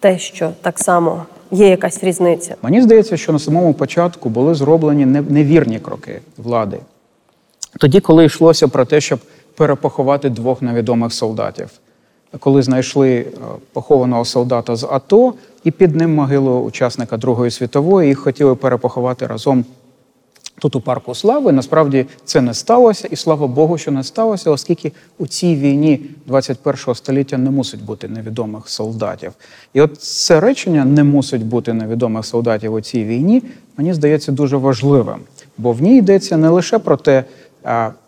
те, 0.00 0.18
що 0.18 0.50
так 0.62 0.78
само 0.78 1.22
є 1.50 1.68
якась 1.68 2.04
різниця. 2.04 2.56
Мені 2.62 2.82
здається, 2.82 3.16
що 3.16 3.32
на 3.32 3.38
самому 3.38 3.74
початку 3.74 4.28
були 4.28 4.54
зроблені 4.54 5.06
невірні 5.06 5.78
кроки 5.78 6.20
влади. 6.36 6.78
Тоді, 7.78 8.00
коли 8.00 8.24
йшлося 8.24 8.68
про 8.68 8.84
те, 8.84 9.00
щоб 9.00 9.18
перепоховати 9.56 10.30
двох 10.30 10.62
невідомих 10.62 11.12
солдатів, 11.12 11.70
коли 12.40 12.62
знайшли 12.62 13.10
е, 13.18 13.26
похованого 13.72 14.24
солдата 14.24 14.76
з 14.76 14.84
АТО 14.90 15.34
і 15.64 15.70
під 15.70 15.96
ним 15.96 16.14
могилу 16.14 16.60
учасника 16.60 17.16
Другої 17.16 17.50
світової, 17.50 18.08
їх 18.08 18.18
хотіли 18.18 18.54
перепоховати 18.54 19.26
разом 19.26 19.64
тут 20.58 20.76
у 20.76 20.80
парку 20.80 21.14
слави. 21.14 21.52
Насправді 21.52 22.06
це 22.24 22.40
не 22.40 22.54
сталося, 22.54 23.08
і 23.10 23.16
слава 23.16 23.46
Богу, 23.46 23.78
що 23.78 23.90
не 23.90 24.04
сталося, 24.04 24.50
оскільки 24.50 24.92
у 25.18 25.26
цій 25.26 25.56
війні 25.56 26.00
21-го 26.28 26.94
століття 26.94 27.38
не 27.38 27.50
мусить 27.50 27.84
бути 27.84 28.08
невідомих 28.08 28.68
солдатів. 28.68 29.32
І 29.74 29.80
от 29.80 30.00
це 30.02 30.40
речення 30.40 30.84
не 30.84 31.04
мусить 31.04 31.44
бути 31.44 31.72
невідомих 31.72 32.26
солдатів 32.26 32.72
у 32.72 32.80
цій 32.80 33.04
війні, 33.04 33.42
мені 33.76 33.94
здається 33.94 34.32
дуже 34.32 34.56
важливим, 34.56 35.18
бо 35.58 35.72
в 35.72 35.82
ній 35.82 35.98
йдеться 35.98 36.36
не 36.36 36.48
лише 36.48 36.78
про 36.78 36.96
те, 36.96 37.24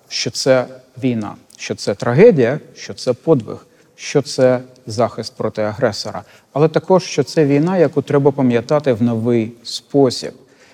що 0.08 0.30
це 0.30 0.66
війна, 1.02 1.34
що 1.56 1.74
це 1.74 1.94
трагедія, 1.94 2.60
що 2.74 2.94
це 2.94 3.12
подвиг, 3.12 3.66
що 3.96 4.22
це 4.22 4.60
захист 4.86 5.34
проти 5.36 5.62
агресора, 5.62 6.22
але 6.52 6.68
також 6.68 7.04
що 7.04 7.22
це 7.22 7.44
війна, 7.44 7.78
яку 7.78 8.02
треба 8.02 8.30
пам'ятати 8.30 8.92
в 8.92 9.02
новий 9.02 9.52
спосіб. 9.62 10.32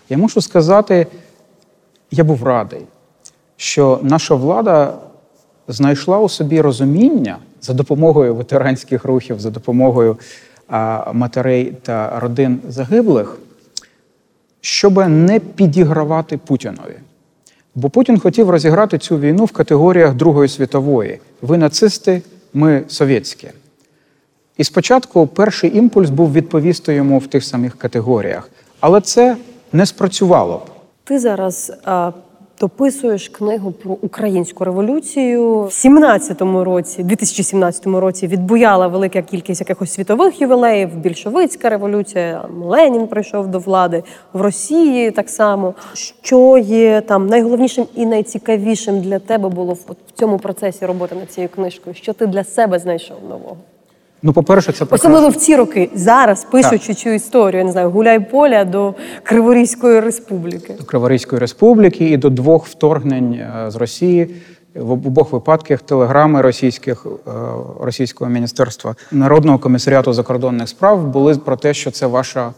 Я 0.09 0.19
мушу 0.19 0.41
сказати 0.41 1.07
я 2.13 2.25
був 2.25 2.43
радий, 2.43 2.81
що 3.57 4.01
наша 4.03 4.35
влада 4.35 4.99
знайшла 5.69 6.19
у 6.19 6.29
собі 6.29 6.61
розуміння 6.61 7.39
за 7.61 7.73
допомогою 7.73 8.35
ветеранських 8.35 9.05
рухів, 9.05 9.41
за 9.41 9.51
допомогою 9.51 10.17
матерей 11.13 11.73
та 11.83 12.21
родин 12.21 12.61
загиблих, 12.69 13.39
щоб 14.61 15.09
не 15.09 15.41
підігравати 15.41 16.39
Путінові. 16.39 16.97
Бо 17.75 17.91
Путін 17.91 18.19
хотів 18.19 18.51
розіграти 18.51 18.99
цю 18.99 19.19
війну 19.19 19.45
в 19.45 19.53
категоріях 19.53 20.15
Другої 20.15 20.49
світової. 20.49 21.19
Ви 21.43 21.59
нацисти, 21.59 22.23
ми 22.55 22.83
совєтські. 22.89 23.49
І 24.57 24.65
спочатку 24.65 25.27
перший 25.27 25.77
імпульс 25.77 26.11
був 26.11 26.33
відповісти 26.33 26.95
йому 26.95 27.19
в 27.19 27.27
тих 27.27 27.45
самих 27.45 27.79
категоріях. 27.79 28.51
Але 28.81 29.01
це 29.01 29.37
не 29.73 29.87
спрацювало 29.87 30.57
б. 30.57 30.72
Ти 31.13 31.19
зараз 31.19 31.73
а, 31.85 32.11
дописуєш 32.61 33.29
книгу 33.29 33.73
про 33.73 33.93
українську 33.93 34.65
революцію 34.65 35.61
в 35.61 35.67
17-му 35.67 36.65
році, 36.65 37.03
2017 37.03 37.87
році 37.87 38.27
відбуяла 38.27 38.87
велика 38.87 39.23
кількість 39.23 39.61
якихось 39.61 39.93
світових 39.93 40.41
ювілеїв. 40.41 40.97
Більшовицька 40.97 41.69
революція, 41.69 42.45
Ленін 42.65 43.07
прийшов 43.07 43.49
до 43.49 43.59
влади 43.59 44.03
в 44.33 44.41
Росії. 44.41 45.11
Так 45.11 45.31
само 45.31 45.75
що 45.93 46.59
є 46.59 47.01
там 47.01 47.27
найголовнішим 47.27 47.87
і 47.95 48.07
найцікавішим 48.07 49.01
для 49.01 49.19
тебе 49.19 49.49
було 49.49 49.73
в 49.73 49.95
цьому 50.15 50.39
процесі 50.39 50.87
роботи 50.87 51.15
над 51.15 51.33
цією 51.33 51.49
книжкою? 51.55 51.95
Що 51.95 52.13
ти 52.13 52.27
для 52.27 52.45
себе 52.45 52.79
знайшов 52.79 53.17
нового? 53.29 53.57
Ну, 54.23 54.33
по-перше, 54.33 54.73
це 54.73 54.79
прекрасно. 54.79 55.11
особливо 55.11 55.29
в 55.29 55.37
ці 55.37 55.57
роки 55.57 55.91
зараз 55.95 56.47
пишучи 56.51 56.95
цю 56.95 57.11
історію, 57.11 57.59
я 57.59 57.65
не 57.65 57.73
знаю, 57.73 57.91
гуляй 57.91 58.21
поля 58.21 58.65
до 58.65 58.95
Криворізької 59.23 60.01
республіки. 60.01 60.75
До 60.79 60.85
Криворізької 60.85 61.41
республіки 61.41 62.05
і 62.05 62.17
до 62.17 62.31
двох 62.31 62.67
вторгнень 62.67 63.33
е, 63.33 63.71
з 63.71 63.77
Росії. 63.77 64.35
В 64.75 64.91
обох 64.91 65.33
випадках 65.33 65.83
телеграми 65.83 66.43
російських 66.43 67.07
е, 67.07 67.31
російського 67.81 68.31
міністерства 68.31 68.95
народного 69.11 69.59
комісаріату 69.59 70.13
закордонних 70.13 70.69
справ 70.69 71.07
були 71.07 71.35
про 71.35 71.57
те, 71.57 71.75
що 71.75 71.91
це 71.91 72.07
ваша 72.07 72.53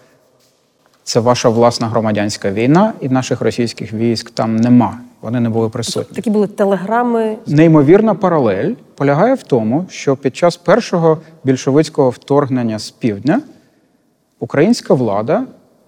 це 1.05 1.21
ваша 1.21 1.49
власна 1.49 1.89
громадянська 1.89 2.51
війна, 2.51 2.93
і 3.01 3.09
наших 3.09 3.41
російських 3.41 3.93
військ 3.93 4.31
там 4.31 4.57
нема. 4.57 4.99
Вони 5.25 5.41
не 5.41 5.49
були 5.49 5.69
присутні. 5.69 6.17
Такі 6.17 6.31
були 6.31 6.47
телеграми. 6.47 7.37
Неймовірна 7.47 8.15
паралель 8.15 8.75
полягає 8.95 9.35
в 9.35 9.43
тому, 9.43 9.87
що 9.91 10.17
під 10.17 10.37
час 10.37 10.57
першого 10.57 11.19
більшовицького 11.45 12.11
вторгнення 12.11 12.79
з 12.79 12.91
півдня 12.91 13.41
українська 14.41 14.95
влада 14.95 15.43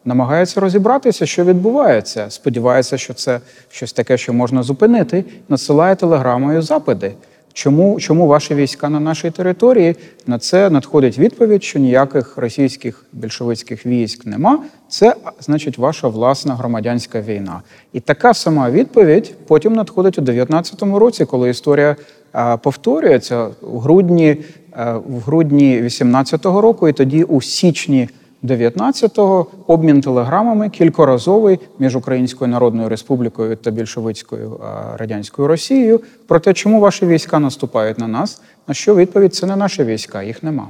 намагається 0.04 0.60
розібратися, 0.60 1.26
що 1.26 1.44
відбувається. 1.44 2.30
Сподівається, 2.30 2.98
що 2.98 3.14
це 3.14 3.40
щось 3.68 3.92
таке, 3.92 4.18
що 4.18 4.32
можна 4.32 4.62
зупинити. 4.62 5.24
надсилає 5.48 5.96
телеграмою 5.96 6.62
запити. 6.62 7.14
Чому 7.56 8.00
чому 8.00 8.26
ваші 8.26 8.54
війська 8.54 8.88
на 8.88 9.00
нашій 9.00 9.30
території? 9.30 9.96
На 10.26 10.38
це 10.38 10.70
надходить 10.70 11.18
відповідь, 11.18 11.64
що 11.64 11.78
ніяких 11.78 12.36
російських 12.36 13.04
більшовицьких 13.12 13.86
військ 13.86 14.26
нема. 14.26 14.62
Це 14.88 15.14
значить 15.40 15.78
ваша 15.78 16.08
власна 16.08 16.54
громадянська 16.54 17.20
війна. 17.20 17.62
І 17.92 18.00
така 18.00 18.34
сама 18.34 18.70
відповідь 18.70 19.34
потім 19.46 19.72
надходить 19.72 20.18
у 20.18 20.22
19-му 20.22 20.98
році, 20.98 21.24
коли 21.24 21.50
історія 21.50 21.96
а, 22.32 22.56
повторюється 22.56 23.48
у 23.62 23.78
грудні, 23.78 24.36
а, 24.72 24.92
в 24.92 25.20
грудні 25.26 25.82
18-го 25.82 26.60
року, 26.60 26.88
і 26.88 26.92
тоді 26.92 27.24
у 27.24 27.42
січні. 27.42 28.08
19-го 28.42 29.46
обмін 29.66 30.00
телеграмами 30.00 30.70
кількоразовий 30.70 31.58
між 31.78 31.96
Українською 31.96 32.50
Народною 32.50 32.88
Республікою 32.88 33.56
та 33.56 33.70
більшовицькою 33.70 34.60
радянською 34.96 35.48
Росією 35.48 36.00
про 36.26 36.40
те, 36.40 36.54
чому 36.54 36.80
ваші 36.80 37.06
війська 37.06 37.38
наступають 37.38 37.98
на 37.98 38.08
нас. 38.08 38.42
На 38.68 38.74
що 38.74 38.94
відповідь 38.94 39.34
це 39.34 39.46
не 39.46 39.56
наші 39.56 39.84
війська, 39.84 40.22
їх 40.22 40.42
нема. 40.42 40.68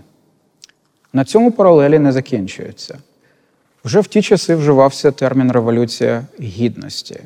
На 1.12 1.24
цьому 1.24 1.50
паралелі 1.50 1.98
не 1.98 2.12
закінчується. 2.12 2.98
Вже 3.84 4.00
в 4.00 4.06
ті 4.06 4.22
часи 4.22 4.54
вживався 4.54 5.10
термін 5.10 5.52
революція 5.52 6.26
гідності. 6.40 7.20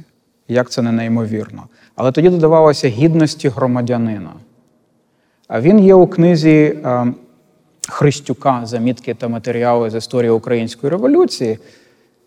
Як 0.49 0.71
це 0.71 0.83
не 0.83 0.93
неймовірно. 0.93 1.63
Але 1.97 2.13
тоді 2.13 2.29
додавалося 2.29 2.89
гідності 2.89 3.49
громадянина. 3.49 4.33
А 5.49 5.61
він 5.61 5.79
є 5.79 5.95
у 5.95 6.07
книзі 6.07 6.79
Христюка, 7.91 8.61
замітки 8.65 9.15
та 9.15 9.29
матеріали 9.29 9.91
з 9.91 9.95
історії 9.95 10.31
української 10.31 10.91
революції. 10.91 11.59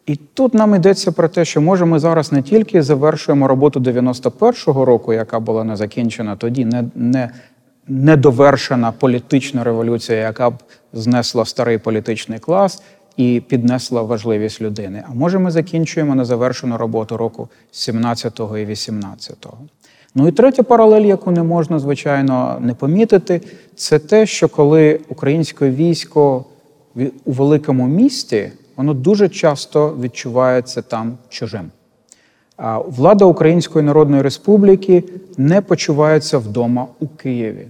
І 0.05 0.15
тут 0.15 0.53
нам 0.53 0.75
йдеться 0.75 1.11
про 1.11 1.27
те, 1.27 1.45
що 1.45 1.61
може 1.61 1.85
ми 1.85 1.99
зараз 1.99 2.31
не 2.31 2.41
тільки 2.41 2.83
завершуємо 2.83 3.47
роботу 3.47 3.79
91-го 3.79 4.85
року, 4.85 5.13
яка 5.13 5.39
була 5.39 5.63
не 5.63 5.75
закінчена 5.75 6.35
тоді, 6.35 6.65
не, 6.65 6.83
не, 6.95 7.29
недовершена 7.87 8.91
політична 8.91 9.63
революція, 9.63 10.17
яка 10.17 10.49
б 10.49 10.53
знесла 10.93 11.45
старий 11.45 11.77
політичний 11.77 12.39
клас 12.39 12.81
і 13.17 13.41
піднесла 13.47 14.01
важливість 14.01 14.61
людини. 14.61 15.03
А 15.09 15.13
може 15.13 15.39
ми 15.39 15.51
закінчуємо 15.51 16.15
незавершену 16.15 16.77
роботу 16.77 17.17
року 17.17 17.49
17-го 17.73 18.57
і 18.57 18.65
18-го. 18.65 19.57
Ну 20.15 20.27
і 20.27 20.31
третя 20.31 20.63
паралель, 20.63 21.01
яку 21.01 21.31
не 21.31 21.43
можна, 21.43 21.79
звичайно, 21.79 22.57
не 22.61 22.73
помітити, 22.73 23.41
це 23.75 23.99
те, 23.99 24.25
що 24.25 24.49
коли 24.49 24.99
українське 25.09 25.69
військо 25.69 26.45
у 27.25 27.31
великому 27.31 27.87
місті 27.87 28.51
воно 28.75 28.93
дуже 28.93 29.29
часто 29.29 29.97
відчувається 30.01 30.81
там 30.81 31.17
чужим. 31.29 31.71
Влада 32.87 33.25
Української 33.25 33.85
Народної 33.85 34.21
Республіки 34.21 35.03
не 35.37 35.61
почувається 35.61 36.37
вдома 36.37 36.87
у 36.99 37.07
Києві. 37.07 37.67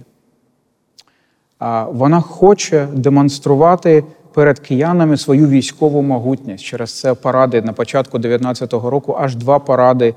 Вона 1.88 2.20
хоче 2.20 2.88
демонструвати 2.92 4.04
перед 4.34 4.58
киянами 4.58 5.16
свою 5.16 5.48
військову 5.48 6.02
могутність. 6.02 6.64
Через 6.64 7.00
це 7.00 7.14
паради 7.14 7.62
на 7.62 7.72
початку 7.72 8.18
19-го 8.18 8.90
року 8.90 9.16
аж 9.20 9.36
два 9.36 9.58
паради 9.58 10.14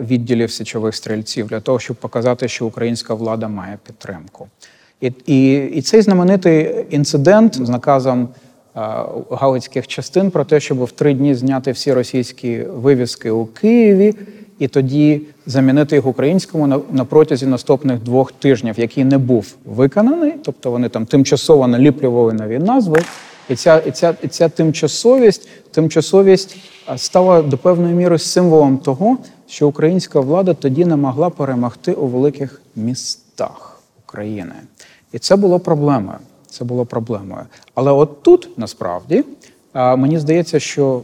відділів 0.00 0.50
січових 0.50 0.94
стрільців 0.94 1.46
для 1.46 1.60
того, 1.60 1.78
щоб 1.78 1.96
показати, 1.96 2.48
що 2.48 2.66
українська 2.66 3.14
влада 3.14 3.48
має 3.48 3.78
підтримку. 3.86 4.48
І, 5.00 5.12
і, 5.26 5.54
І 5.66 5.82
цей 5.82 6.02
знаменитий 6.02 6.86
інцидент 6.90 7.54
з 7.66 7.68
наказом. 7.68 8.28
Галицьких 9.30 9.86
частин 9.86 10.30
про 10.30 10.44
те, 10.44 10.60
щоб 10.60 10.84
в 10.84 10.90
три 10.90 11.14
дні 11.14 11.34
зняти 11.34 11.72
всі 11.72 11.92
російські 11.92 12.62
вивіски 12.62 13.30
у 13.30 13.46
Києві, 13.46 14.14
і 14.58 14.68
тоді 14.68 15.20
замінити 15.46 15.96
їх 15.96 16.06
українському 16.06 16.66
на, 16.66 16.80
на 16.92 17.04
протязі 17.04 17.46
наступних 17.46 17.98
двох 17.98 18.32
тижнів, 18.32 18.74
який 18.78 19.04
не 19.04 19.18
був 19.18 19.54
виконаний, 19.64 20.32
тобто 20.44 20.70
вони 20.70 20.88
там 20.88 21.06
тимчасово 21.06 21.66
наліплювали 21.66 22.32
нові 22.32 22.58
назви. 22.58 23.02
І 23.48 23.56
ця 23.56 23.78
і 23.78 23.90
ця, 23.90 24.16
і 24.22 24.28
ця 24.28 24.48
тимчасовість 24.48 25.48
тимчасовість 25.70 26.56
стала 26.96 27.42
до 27.42 27.58
певної 27.58 27.94
міри 27.94 28.18
символом 28.18 28.78
того, 28.78 29.18
що 29.48 29.68
українська 29.68 30.20
влада 30.20 30.54
тоді 30.54 30.84
не 30.84 30.96
могла 30.96 31.30
перемогти 31.30 31.92
у 31.92 32.06
великих 32.06 32.62
містах 32.76 33.80
України. 34.08 34.54
І 35.12 35.18
це 35.18 35.36
було 35.36 35.60
проблемою. 35.60 36.18
Це 36.46 36.64
було 36.64 36.86
проблемою. 36.86 37.42
Але 37.74 37.92
от 37.92 38.22
тут 38.22 38.48
насправді 38.56 39.24
мені 39.74 40.18
здається, 40.18 40.60
що 40.60 41.02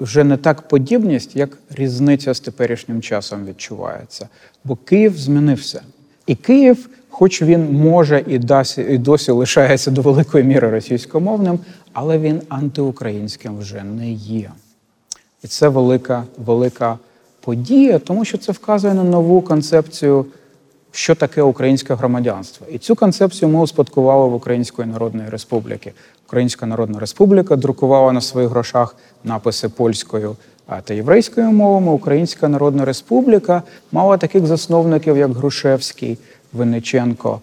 вже 0.00 0.24
не 0.24 0.36
так 0.36 0.68
подібність, 0.68 1.36
як 1.36 1.58
різниця 1.70 2.34
з 2.34 2.40
теперішнім 2.40 3.02
часом 3.02 3.46
відчувається. 3.46 4.28
Бо 4.64 4.76
Київ 4.76 5.18
змінився. 5.18 5.82
І 6.26 6.34
Київ, 6.34 6.88
хоч 7.18 7.42
він 7.42 7.72
може 7.72 8.24
і 8.26 8.38
досі, 8.38 8.86
і 8.90 8.98
досі 8.98 9.30
лишається 9.30 9.90
до 9.90 10.02
великої 10.02 10.44
міри 10.44 10.70
російськомовним, 10.70 11.58
але 11.92 12.18
він 12.18 12.42
антиукраїнським 12.48 13.58
вже 13.58 13.84
не 13.84 14.10
є. 14.12 14.50
І 15.44 15.46
це 15.46 15.68
велика, 15.68 16.24
велика 16.38 16.98
подія, 17.40 17.98
тому 17.98 18.24
що 18.24 18.38
це 18.38 18.52
вказує 18.52 18.94
на 18.94 19.04
нову 19.04 19.40
концепцію 19.40 20.26
що 20.90 21.14
таке 21.14 21.42
українське 21.42 21.94
громадянство. 21.94 22.66
І 22.70 22.78
цю 22.78 22.94
концепцію 22.94 23.48
ми 23.48 23.60
успадкували 23.60 24.28
в 24.28 24.34
Української 24.34 24.88
Народної 24.88 25.28
Республіки. 25.28 25.92
Українська 26.26 26.66
Народна 26.66 26.98
Республіка 26.98 27.56
друкувала 27.56 28.12
на 28.12 28.20
своїх 28.20 28.50
грошах 28.50 28.96
написи 29.24 29.68
польською 29.68 30.36
та 30.84 30.94
єврейською 30.94 31.50
мовами. 31.52 31.92
Українська 31.92 32.48
Народна 32.48 32.84
Республіка 32.84 33.62
мала 33.92 34.16
таких 34.16 34.46
засновників, 34.46 35.16
як 35.16 35.32
Грушевський, 35.32 36.18
Винниченко, 36.56 37.40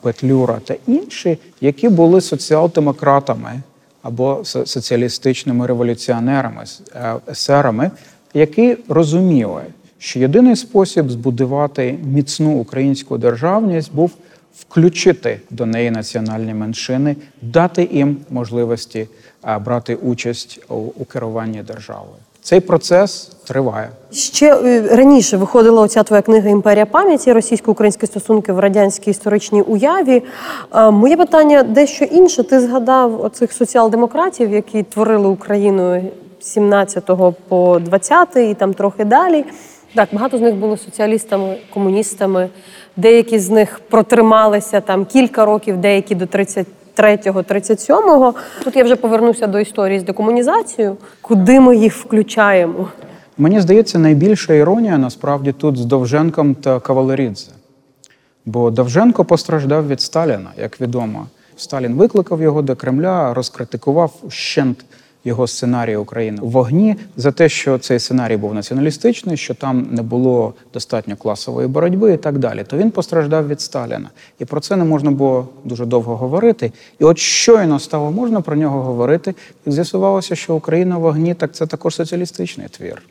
Петлюра 0.00 0.60
та 0.64 0.74
інші, 0.86 1.38
які 1.60 1.88
були 1.88 2.20
соціал-демократами 2.20 3.60
або 4.02 4.44
соціалістичними 4.44 5.66
революціонерами, 5.66 6.64
е, 6.94 7.14
есерами, 7.28 7.90
які 8.34 8.76
розуміли 8.88 9.62
що 10.04 10.18
єдиний 10.18 10.56
спосіб 10.56 11.10
збудувати 11.10 11.98
міцну 12.04 12.58
українську 12.58 13.18
державність 13.18 13.94
був 13.94 14.10
включити 14.58 15.40
до 15.50 15.66
неї 15.66 15.90
національні 15.90 16.54
меншини, 16.54 17.16
дати 17.42 17.88
їм 17.92 18.16
можливості 18.30 19.08
брати 19.64 19.94
участь 19.94 20.60
у 20.68 21.04
керуванні 21.04 21.62
державою. 21.62 22.16
Цей 22.42 22.60
процес 22.60 23.33
триває 23.46 23.88
ще 24.14 24.56
е, 24.56 24.96
раніше. 24.96 25.36
Виходила 25.36 25.82
оця 25.82 26.02
твоя 26.02 26.22
книга 26.22 26.50
Імперія 26.50 26.86
пам'яті 26.86 27.32
російсько-українські 27.32 28.06
стосунки 28.06 28.52
в 28.52 28.58
радянській 28.58 29.10
історичній 29.10 29.62
уяві. 29.62 30.22
Моє 30.74 31.16
питання 31.16 31.62
дещо 31.62 32.04
інше. 32.04 32.42
Ти 32.42 32.60
згадав 32.60 33.24
оцих 33.24 33.52
соціал-демократів, 33.52 34.52
які 34.52 34.82
творили 34.82 35.28
Україну 35.28 36.02
з 36.40 36.46
17 36.46 37.10
по 37.48 37.78
20 37.78 38.36
і 38.36 38.54
там 38.54 38.74
трохи 38.74 39.04
далі. 39.04 39.44
Так, 39.94 40.08
багато 40.12 40.38
з 40.38 40.40
них 40.40 40.54
були 40.54 40.76
соціалістами, 40.76 41.56
комуністами. 41.74 42.48
Деякі 42.96 43.38
з 43.38 43.50
них 43.50 43.80
протрималися 43.90 44.80
там 44.80 45.04
кілька 45.04 45.44
років, 45.44 45.76
деякі 45.76 46.14
до 46.14 46.24
33-го, 46.24 47.40
37-го. 47.40 48.34
Тут 48.64 48.76
я 48.76 48.84
вже 48.84 48.96
повернуся 48.96 49.46
до 49.46 49.60
історії 49.60 49.98
з 49.98 50.02
декомунізацією. 50.02 50.96
Куди 51.20 51.60
ми 51.60 51.76
їх 51.76 51.94
включаємо? 51.94 52.88
Мені 53.38 53.60
здається, 53.60 53.98
найбільша 53.98 54.54
іронія 54.54 54.98
насправді 54.98 55.52
тут 55.52 55.76
з 55.76 55.84
Довженком 55.84 56.54
та 56.54 56.80
Кавалерідзе. 56.80 57.50
Бо 58.46 58.70
Довженко 58.70 59.24
постраждав 59.24 59.88
від 59.88 60.00
Сталіна, 60.00 60.50
як 60.58 60.80
відомо. 60.80 61.26
Сталін 61.56 61.94
викликав 61.94 62.42
його 62.42 62.62
до 62.62 62.76
Кремля, 62.76 63.34
розкритикував 63.34 64.12
щент 64.28 64.84
його 65.24 65.46
сценарій 65.46 65.96
України 65.96 66.38
у 66.42 66.48
вогні 66.48 66.96
за 67.16 67.32
те, 67.32 67.48
що 67.48 67.78
цей 67.78 67.98
сценарій 67.98 68.36
був 68.36 68.54
націоналістичний, 68.54 69.36
що 69.36 69.54
там 69.54 69.88
не 69.90 70.02
було 70.02 70.54
достатньо 70.74 71.16
класової 71.16 71.68
боротьби 71.68 72.12
і 72.12 72.16
так 72.16 72.38
далі. 72.38 72.64
То 72.64 72.76
він 72.76 72.90
постраждав 72.90 73.48
від 73.48 73.60
Сталіна, 73.60 74.10
і 74.38 74.44
про 74.44 74.60
це 74.60 74.76
не 74.76 74.84
можна 74.84 75.10
було 75.10 75.48
дуже 75.64 75.86
довго 75.86 76.16
говорити. 76.16 76.72
І 76.98 77.04
от 77.04 77.18
щойно 77.18 77.78
стало 77.78 78.10
можна 78.10 78.40
про 78.40 78.56
нього 78.56 78.82
говорити, 78.82 79.34
і 79.66 79.70
з'ясувалося, 79.70 80.34
що 80.34 80.54
Україна 80.54 80.98
в 80.98 81.00
вогні 81.00 81.34
так 81.34 81.54
це 81.54 81.66
також 81.66 81.94
соціалістичний 81.94 82.68
твір. 82.68 83.02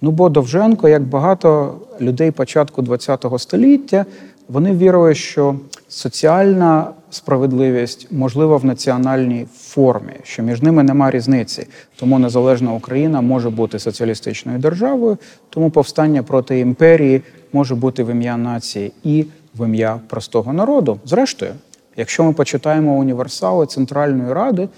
Ну 0.00 0.10
бо 0.10 0.28
Довженко, 0.28 0.88
як 0.88 1.02
багато 1.02 1.74
людей 2.00 2.30
початку 2.30 2.84
ХХ 2.84 3.38
століття, 3.38 4.04
вони 4.48 4.72
вірили, 4.72 5.14
що 5.14 5.54
соціальна 5.88 6.90
справедливість 7.10 8.12
можлива 8.12 8.56
в 8.56 8.64
національній 8.64 9.46
формі, 9.56 10.12
що 10.22 10.42
між 10.42 10.62
ними 10.62 10.82
нема 10.82 11.10
різниці. 11.10 11.66
Тому 11.96 12.18
незалежна 12.18 12.72
Україна 12.72 13.20
може 13.20 13.50
бути 13.50 13.78
соціалістичною 13.78 14.58
державою, 14.58 15.18
тому 15.50 15.70
повстання 15.70 16.22
проти 16.22 16.58
імперії 16.58 17.22
може 17.52 17.74
бути 17.74 18.04
в 18.04 18.10
ім'я 18.10 18.36
нації 18.36 18.92
і 19.04 19.24
в 19.54 19.66
ім'я 19.66 20.00
простого 20.08 20.52
народу. 20.52 20.98
Зрештою, 21.04 21.52
якщо 21.96 22.24
ми 22.24 22.32
почитаємо 22.32 22.96
універсали 22.96 23.66
Центральної 23.66 24.32
Ради, 24.32 24.68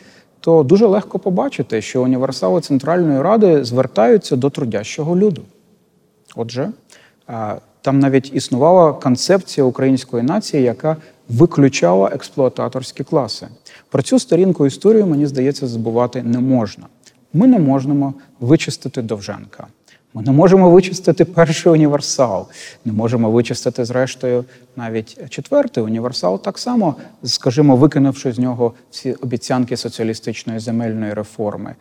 то 0.41 0.63
дуже 0.63 0.87
легко 0.87 1.19
побачити, 1.19 1.83
що 1.83 2.03
універсали 2.03 2.61
Центральної 2.61 3.23
Ради 3.23 3.65
звертаються 3.65 4.37
до 4.37 4.51
трудящого 4.51 5.17
люду. 5.17 5.43
Отже, 6.37 6.71
там 7.81 7.99
навіть 7.99 8.35
існувала 8.35 8.93
концепція 8.93 9.65
української 9.65 10.23
нації, 10.23 10.63
яка 10.63 10.97
виключала 11.29 12.09
експлуататорські 12.09 13.05
класи. 13.05 13.49
Про 13.91 14.03
цю 14.03 14.19
сторінку 14.19 14.67
історію, 14.67 15.07
мені 15.07 15.27
здається, 15.27 15.67
забувати 15.67 16.23
не 16.23 16.39
можна. 16.39 16.87
Ми 17.33 17.47
не 17.47 17.59
можемо 17.59 18.15
вичистити 18.41 19.03
Довженка. 19.03 19.67
Ми 20.15 20.23
не 20.23 20.33
можемо 20.33 20.71
вичистити 20.71 21.25
перший 21.25 21.73
універсал, 21.73 22.47
не 22.85 22.93
можемо 22.93 23.31
вичистити, 23.31 23.85
зрештою, 23.85 24.45
навіть 24.77 25.31
четвертий 25.31 25.85
універсал, 25.85 26.43
так 26.43 26.59
само, 26.59 26.95
скажімо, 27.25 27.77
викинувши 27.77 28.33
з 28.33 28.39
нього 28.39 28.73
всі 28.91 29.13
обіцянки 29.13 29.77
соціалістичної 29.77 30.59
земельної 30.59 31.15
реформи. 31.15 31.75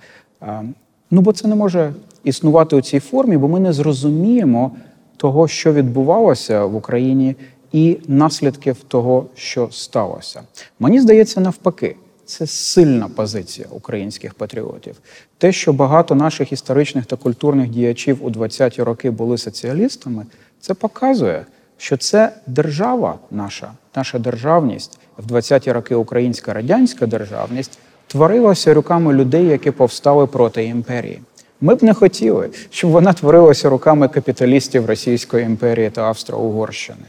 Ну, 1.12 1.22
бо 1.22 1.34
це 1.34 1.48
не 1.48 1.56
може 1.56 1.94
існувати 2.24 2.76
у 2.76 2.82
цій 2.82 3.00
формі, 3.00 3.38
бо 3.38 3.48
ми 3.48 3.60
не 3.60 3.74
зрозуміємо 3.74 4.72
того, 5.18 5.48
що 5.48 5.74
відбувалося 5.74 6.66
в 6.66 6.76
Україні, 6.76 7.36
і 7.72 7.98
наслідків 8.08 8.78
того, 8.88 9.26
що 9.36 9.70
сталося. 9.72 10.42
Мені 10.80 11.02
здається, 11.02 11.42
навпаки. 11.42 11.96
Це 12.28 12.48
сильна 12.48 13.10
позиція 13.16 13.68
українських 13.72 14.34
патріотів. 14.34 14.96
Те, 15.38 15.52
що 15.52 15.74
багато 15.74 16.16
наших 16.16 16.52
історичних 16.52 17.06
та 17.06 17.16
культурних 17.16 17.70
діячів 17.70 18.26
у 18.26 18.30
20-ті 18.30 18.84
роки 18.84 19.12
були 19.12 19.38
соціалістами, 19.38 20.26
це 20.60 20.74
показує, 20.74 21.46
що 21.78 21.98
це 21.98 22.34
держава 22.48 23.20
наша, 23.32 23.72
наша 23.96 24.20
державність 24.20 25.00
в 25.18 25.32
20-ті 25.32 25.72
роки 25.72 25.96
українська 25.96 26.54
радянська 26.54 27.06
державність 27.06 27.80
творилася 28.08 28.74
руками 28.74 29.14
людей, 29.14 29.46
які 29.46 29.72
повстали 29.72 30.28
проти 30.28 30.66
імперії. 30.66 31.22
Ми 31.62 31.76
б 31.76 31.84
не 31.84 31.94
хотіли, 31.94 32.50
щоб 32.70 32.92
вона 32.92 33.14
творилася 33.14 33.70
руками 33.70 34.08
капіталістів 34.08 34.86
Російської 34.86 35.46
імперії 35.46 35.90
та 35.90 36.02
Австро-Угорщини. 36.02 37.06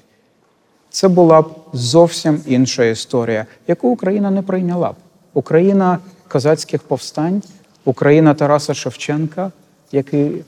Це 0.91 1.09
була 1.09 1.43
б 1.43 1.55
зовсім 1.73 2.41
інша 2.47 2.85
історія, 2.85 3.47
яку 3.69 3.89
Україна 3.89 4.31
не 4.31 4.43
прийняла 4.43 4.93
б. 4.93 4.95
Україна 5.35 5.99
козацьких 6.29 6.83
повстань, 6.83 7.43
Україна 7.85 8.35
Тараса 8.35 8.75
Шевченка, 8.75 9.53
який 9.93 10.45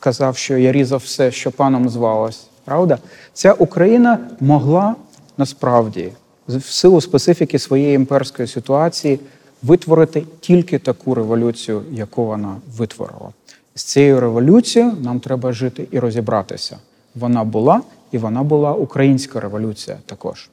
казав, 0.00 0.36
що 0.36 0.58
я 0.58 0.72
різав 0.72 1.00
все, 1.04 1.30
що 1.30 1.50
паном 1.50 1.88
звалось. 1.88 2.46
Правда? 2.64 2.98
Ця 3.32 3.52
Україна 3.52 4.18
могла 4.40 4.94
насправді, 5.38 6.12
в 6.48 6.62
силу 6.62 7.00
специфіки 7.00 7.58
своєї 7.58 7.94
імперської 7.94 8.48
ситуації, 8.48 9.20
витворити 9.62 10.24
тільки 10.40 10.78
таку 10.78 11.14
революцію, 11.14 11.82
яку 11.90 12.24
вона 12.24 12.56
витворила. 12.76 13.32
З 13.74 13.84
цією 13.84 14.20
революцією 14.20 14.92
нам 15.00 15.20
треба 15.20 15.52
жити 15.52 15.88
і 15.90 15.98
розібратися. 15.98 16.78
Вона 17.14 17.44
була, 17.44 17.80
і 18.12 18.18
вона 18.18 18.42
була 18.42 18.72
українська 18.72 19.40
революція 19.40 19.96
також. 20.06 20.50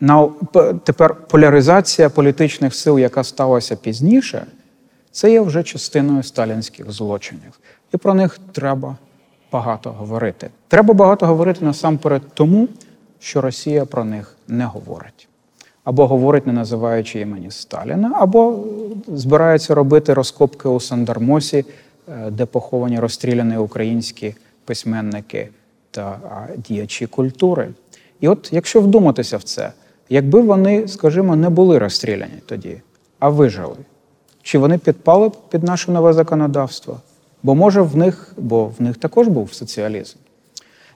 На, 0.00 0.28
Тепер 0.84 1.14
поляризація 1.14 2.10
політичних 2.10 2.74
сил, 2.74 2.98
яка 2.98 3.24
сталася 3.24 3.76
пізніше, 3.76 4.46
це 5.10 5.32
є 5.32 5.40
вже 5.40 5.62
частиною 5.62 6.22
сталінських 6.22 6.92
злочинів. 6.92 7.60
І 7.94 7.96
про 7.96 8.14
них 8.14 8.38
треба 8.52 8.96
багато 9.52 9.90
говорити. 9.90 10.50
Треба 10.68 10.94
багато 10.94 11.26
говорити 11.26 11.64
насамперед 11.64 12.22
тому, 12.34 12.68
що 13.18 13.40
Росія 13.40 13.84
про 13.84 14.04
них 14.04 14.36
не 14.48 14.64
говорить. 14.64 15.28
Або 15.84 16.06
говорить, 16.06 16.46
не 16.46 16.52
називаючи 16.52 17.20
імені 17.20 17.50
Сталіна, 17.50 18.12
або 18.14 18.64
збирається 19.08 19.74
робити 19.74 20.14
розкопки 20.14 20.68
у 20.68 20.80
Сандармосі, 20.80 21.64
е, 22.08 22.30
де 22.30 22.46
поховані 22.46 22.98
розстріляні 22.98 23.56
українські 23.56 24.34
письменники 24.64 25.48
та 25.90 26.18
діячі 26.56 27.06
культури. 27.06 27.68
І 28.20 28.28
от 28.28 28.48
якщо 28.52 28.80
вдуматися 28.80 29.36
в 29.36 29.42
це, 29.42 29.72
якби 30.10 30.40
вони, 30.40 30.88
скажімо, 30.88 31.36
не 31.36 31.50
були 31.50 31.78
розстріляні 31.78 32.42
тоді, 32.46 32.76
а 33.18 33.28
вижили, 33.28 33.76
чи 34.42 34.58
вони 34.58 34.78
підпали 34.78 35.30
під 35.50 35.62
наше 35.62 35.90
нове 35.90 36.12
законодавство? 36.12 37.00
Бо 37.42 37.54
може 37.54 37.80
в 37.80 37.96
них, 37.96 38.32
бо 38.36 38.66
в 38.66 38.82
них 38.82 38.96
також 38.96 39.28
був 39.28 39.52
соціалізм. 39.52 40.16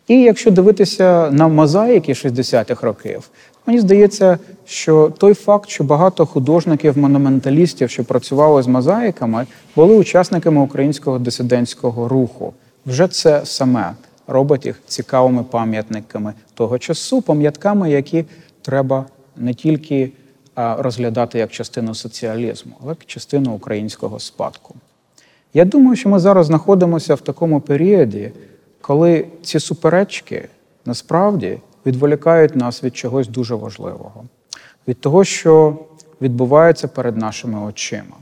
І 0.09 0.23
якщо 0.23 0.51
дивитися 0.51 1.31
на 1.31 1.49
мозаїки 1.49 2.13
60-х 2.13 2.87
років, 2.87 3.31
мені 3.67 3.81
здається, 3.81 4.39
що 4.67 5.13
той 5.19 5.35
факт, 5.35 5.69
що 5.69 5.85
багато 5.85 6.27
художників-монументалістів, 6.27 7.91
що 7.91 8.05
працювали 8.05 8.63
з 8.63 8.67
мозаїками, 8.67 9.47
були 9.77 9.97
учасниками 9.97 10.61
українського 10.61 11.19
дисидентського 11.19 12.09
руху. 12.09 12.55
Вже 12.87 13.09
це 13.09 13.41
саме 13.45 13.95
робить 14.27 14.67
їх 14.67 14.81
цікавими 14.87 15.43
пам'ятниками 15.43 16.33
того 16.55 16.79
часу, 16.79 17.23
пам'ятками, 17.23 17.91
які 17.91 18.25
треба 18.65 19.07
не 19.37 19.55
тільки 19.55 20.13
розглядати 20.57 21.39
як 21.39 21.51
частину 21.51 21.95
соціалізму, 21.95 22.73
але 22.81 22.91
як 22.91 23.05
частину 23.07 23.53
українського 23.53 24.19
спадку. 24.19 24.75
Я 25.55 25.65
думаю, 25.65 25.97
що 25.97 26.09
ми 26.09 26.19
зараз 26.19 26.47
знаходимося 26.47 27.15
в 27.15 27.21
такому 27.21 27.61
періоді, 27.61 28.33
коли 28.81 29.27
ці 29.43 29.61
суперечки 29.61 30.49
насправді 30.85 31.59
відволікають 31.87 32.57
нас 32.57 32.85
від 32.85 32.97
чогось 32.97 33.29
дуже 33.29 33.55
важливого, 33.55 34.25
від 34.89 35.01
того, 35.01 35.25
що 35.25 35.79
відбувається 36.21 36.89
перед 36.89 37.17
нашими 37.17 37.61
очима, 37.61 38.17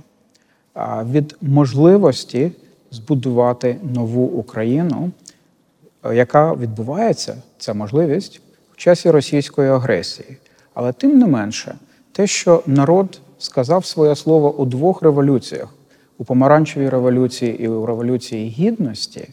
від 1.05 1.37
можливості 1.41 2.53
збудувати 2.91 3.77
нову 3.95 4.25
Україну, 4.25 5.11
яка 6.05 6.55
відбувається, 6.55 7.37
ця 7.59 7.75
можливість 7.75 8.42
часі 8.83 9.11
російської 9.11 9.71
агресії. 9.71 10.37
Але 10.75 10.93
тим 10.93 11.19
не 11.19 11.27
менше, 11.27 11.75
те, 12.13 12.27
що 12.27 12.63
народ 12.67 13.21
сказав 13.39 13.85
своє 13.85 14.17
слово 14.17 14.55
у 14.57 14.65
двох 14.65 15.03
революціях 15.03 15.75
у 16.19 16.25
помаранчевій 16.25 16.89
революції 16.89 17.63
і 17.63 17.69
у 17.69 17.87
революції 17.87 18.49
гідності, 18.49 19.29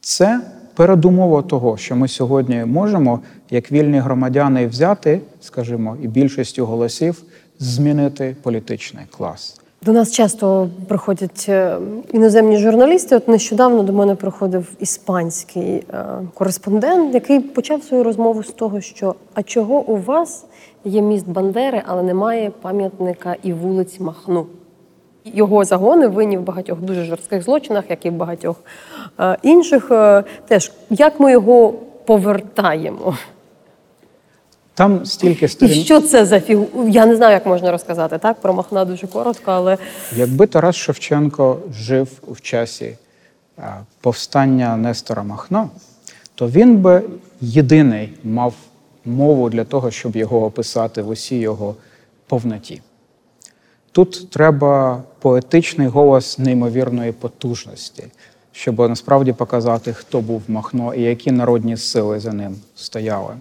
це 0.00 0.40
передумова 0.74 1.42
того, 1.42 1.76
що 1.76 1.96
ми 1.96 2.08
сьогодні 2.08 2.64
можемо, 2.64 3.20
як 3.50 3.72
вільні 3.72 3.98
громадяни, 3.98 4.66
взяти, 4.66 5.20
скажімо, 5.40 5.96
і 6.02 6.08
більшістю 6.08 6.66
голосів 6.66 7.22
змінити 7.58 8.36
політичний 8.42 9.04
клас. 9.10 9.60
До 9.86 9.92
нас 9.92 10.12
часто 10.12 10.68
приходять 10.88 11.46
е, 11.48 11.78
іноземні 12.12 12.56
журналісти. 12.56 13.16
От 13.16 13.28
нещодавно 13.28 13.82
до 13.82 13.92
мене 13.92 14.14
приходив 14.14 14.72
іспанський 14.78 15.72
е, 15.74 16.04
кореспондент, 16.34 17.14
який 17.14 17.40
почав 17.40 17.82
свою 17.82 18.04
розмову 18.04 18.42
з 18.42 18.50
того, 18.50 18.80
що 18.80 19.14
а 19.34 19.42
чого 19.42 19.74
у 19.74 19.96
вас 19.96 20.44
є 20.84 21.02
міст 21.02 21.28
Бандери, 21.28 21.82
але 21.86 22.02
немає 22.02 22.52
пам'ятника 22.60 23.36
і 23.42 23.52
вулиць 23.52 24.00
Махну. 24.00 24.46
Його 25.24 25.64
загони 25.64 26.08
винні 26.08 26.38
в 26.38 26.42
багатьох 26.42 26.80
дуже 26.80 27.04
жорстких 27.04 27.42
злочинах, 27.42 27.84
як 27.88 28.06
і 28.06 28.10
в 28.10 28.12
багатьох 28.12 28.56
е, 29.20 29.36
інших. 29.42 29.90
Теж 30.48 30.72
як 30.90 31.20
ми 31.20 31.32
його 31.32 31.74
повертаємо? 32.04 33.14
Там 34.76 35.06
стільки 35.06 35.48
сторін. 35.48 35.78
І 35.78 35.84
що 35.84 36.00
це 36.00 36.26
за 36.26 36.40
фігу? 36.40 36.88
Я 36.88 37.06
не 37.06 37.16
знаю, 37.16 37.32
як 37.32 37.46
можна 37.46 37.72
розказати 37.72 38.18
так. 38.18 38.40
Про 38.40 38.52
Махна 38.52 38.84
дуже 38.84 39.06
коротко, 39.06 39.50
але 39.50 39.78
якби 40.16 40.46
Тарас 40.46 40.76
Шевченко 40.76 41.58
жив 41.72 42.08
в 42.28 42.40
часі 42.40 42.96
повстання 44.00 44.76
Нестора 44.76 45.22
Махна, 45.22 45.68
то 46.34 46.48
він 46.48 46.76
би 46.76 47.02
єдиний 47.40 48.14
мав 48.24 48.54
мову 49.04 49.50
для 49.50 49.64
того, 49.64 49.90
щоб 49.90 50.16
його 50.16 50.44
описати 50.44 51.02
в 51.02 51.08
усій 51.08 51.38
його 51.38 51.74
повноті. 52.26 52.82
Тут 53.92 54.30
треба 54.30 55.02
поетичний 55.18 55.88
голос 55.88 56.38
неймовірної 56.38 57.12
потужності, 57.12 58.04
щоб 58.52 58.78
насправді 58.78 59.32
показати, 59.32 59.92
хто 59.92 60.20
був 60.20 60.42
Махно 60.48 60.94
і 60.94 61.02
які 61.02 61.32
народні 61.32 61.76
сили 61.76 62.20
за 62.20 62.32
ним 62.32 62.56
стояли. 62.74 63.34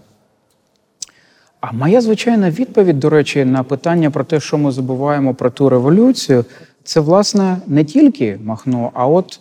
А 1.62 1.72
моя 1.72 2.02
звичайна 2.02 2.50
відповідь, 2.50 3.00
до 3.00 3.10
речі, 3.10 3.46
на 3.46 3.64
питання 3.64 4.12
про 4.12 4.24
те, 4.24 4.40
що 4.40 4.58
ми 4.58 4.72
забуваємо 4.72 5.34
про 5.34 5.50
ту 5.50 5.70
революцію, 5.70 6.46
це, 6.84 7.00
власне, 7.00 7.58
не 7.68 7.84
тільки 7.84 8.40
Махно, 8.44 8.92
а 8.94 9.08
от 9.08 9.40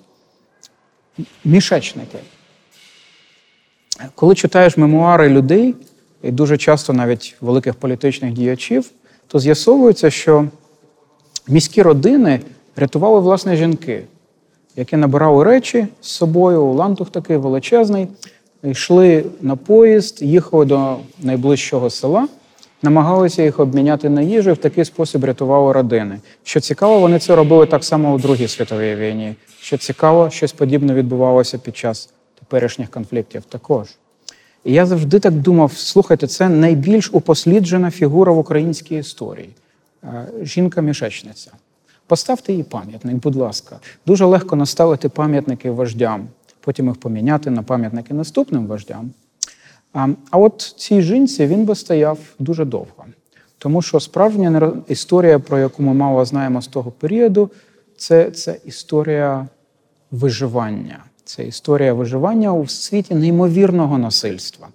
мішечники. 1.45 2.19
Коли 4.15 4.35
читаєш 4.35 4.77
мемуари 4.77 5.29
людей, 5.29 5.75
і 6.23 6.31
дуже 6.31 6.57
часто 6.57 6.93
навіть 6.93 7.37
великих 7.41 7.75
політичних 7.75 8.33
діячів, 8.33 8.91
то 9.27 9.39
з'ясовується, 9.39 10.11
що 10.11 10.49
міські 11.49 11.83
родини 11.83 12.41
рятували 12.77 13.21
власне 13.21 13.57
жінки, 13.57 14.05
які 14.77 14.97
набирали 14.97 15.45
речі 15.45 15.87
з 16.01 16.09
собою, 16.09 16.73
лантух 16.73 17.11
такий 17.11 17.37
величезний, 17.37 18.09
йшли 18.65 19.25
на 19.41 19.57
поїзд, 19.57 20.23
їхали 20.23 20.65
до 20.65 20.97
найближчого 21.21 21.91
села, 21.91 22.29
намагалися 22.83 23.43
їх 23.43 23.61
обміняти 23.61 24.09
на 24.09 24.23
їжу 24.23 24.51
і 24.51 24.53
в 24.53 24.57
такий 24.57 24.85
спосіб 24.85 25.25
рятували 25.25 25.73
родини. 25.73 26.21
Що 26.43 26.61
цікаво, 26.61 27.01
вони 27.01 27.19
це 27.19 27.37
робили 27.37 27.67
так 27.67 27.85
само 27.85 28.15
у 28.15 28.19
Другій 28.19 28.49
світовій 28.49 28.95
війні. 28.95 29.35
Що 29.61 29.79
цікаво, 29.79 30.31
щось 30.31 30.53
подібне 30.53 30.95
відбувалося 30.95 31.59
під 31.59 31.77
час 31.77 32.11
теперішніх 32.39 32.91
конфліктів 32.91 33.43
також. 33.45 33.89
І 34.65 34.73
я 34.73 34.87
завжди 34.87 35.19
так 35.19 35.33
думав: 35.33 35.73
слухайте, 35.73 36.27
це 36.27 36.49
найбільш 36.49 37.11
упосліджена 37.13 37.91
фігура 37.91 38.33
в 38.33 38.39
українській 38.39 38.97
історії. 38.97 39.51
Е, 40.05 40.27
жінка-мішечниця. 40.43 41.51
Поставте 42.07 42.53
їй 42.53 42.63
пам'ятник, 42.63 43.17
будь 43.17 43.37
ласка. 43.37 43.79
Дуже 44.07 44.25
легко 44.25 44.57
наставити 44.57 45.09
пам'ятники 45.09 45.71
вождям, 45.71 46.29
потім 46.65 46.87
їх 46.87 46.97
поміняти 46.97 47.51
на 47.51 47.63
пам'ятники 47.63 48.15
наступним 48.15 48.67
вождям. 48.67 49.11
А 50.31 50.39
от 50.39 50.75
цій 50.77 51.03
жінці 51.03 51.47
він 51.47 51.65
би 51.65 51.75
стояв 51.75 52.19
дуже 52.39 52.65
довго. 52.65 53.05
Тому 53.59 53.83
що 53.83 54.01
справжня 54.01 54.73
історія, 54.89 55.39
про 55.39 55.59
яку 55.59 55.83
ми 55.83 55.95
мало 55.95 56.25
знаємо 56.25 56.63
з 56.63 56.67
того 56.67 56.91
періоду, 56.91 57.51
це, 57.97 58.31
це 58.31 58.57
історія 58.65 59.49
виживання. 60.11 61.05
Це 61.25 61.45
історія 61.45 61.95
виживання 61.95 62.53
у 62.53 62.67
світі 62.67 63.15
неймовірного 63.15 63.99
насильства, 63.99 64.69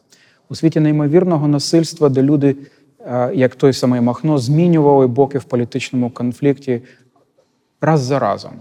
у 0.49 0.55
світі 0.55 0.79
неймовірного 0.79 1.47
насильства, 1.47 2.09
де 2.09 2.21
люди 2.21 2.55
Е, 3.05 3.31
як 3.33 3.55
той 3.55 3.73
самий 3.73 4.01
Махно, 4.01 4.37
змінювали 4.37 5.07
боки 5.07 5.37
в 5.37 5.43
політичному 5.43 6.09
конфлікті 6.09 6.81
раз 7.81 8.01
за 8.01 8.19
разом. 8.19 8.51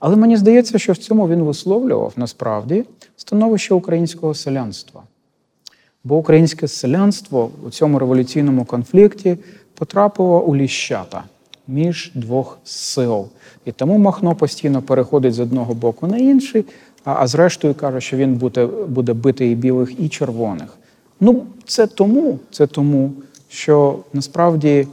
Але 0.00 0.16
мені 0.16 0.36
здається, 0.36 0.78
що 0.78 0.92
в 0.92 0.96
цьому 0.96 1.28
він 1.28 1.42
висловлював 1.42 2.12
насправді 2.16 2.84
становище 3.16 3.74
українського 3.74 4.34
селянства. 4.34 5.02
Бо 6.04 6.16
українське 6.16 6.68
селянство 6.68 7.50
у 7.66 7.70
цьому 7.70 7.98
революційному 7.98 8.64
конфлікті 8.64 9.36
потрапило 9.74 10.40
у 10.40 10.56
ліщата 10.56 11.24
між 11.68 12.12
двох 12.14 12.58
сил. 12.64 13.26
І 13.64 13.72
тому 13.72 13.98
Махно 13.98 14.34
постійно 14.34 14.82
переходить 14.82 15.34
з 15.34 15.40
одного 15.40 15.74
боку 15.74 16.06
на 16.06 16.18
інший, 16.18 16.64
а 17.04 17.26
зрештою 17.26 17.74
каже, 17.74 18.00
що 18.00 18.16
він 18.16 18.34
буде 18.34 18.66
буде 18.66 19.12
бити 19.12 19.50
і 19.50 19.54
білих, 19.54 20.00
і 20.00 20.08
червоних. 20.08 20.76
Ну, 21.20 21.46
це 21.66 21.86
тому, 21.86 22.38
це 22.50 22.66
тому, 22.66 23.12
що 23.48 23.98
насправді 24.12 24.86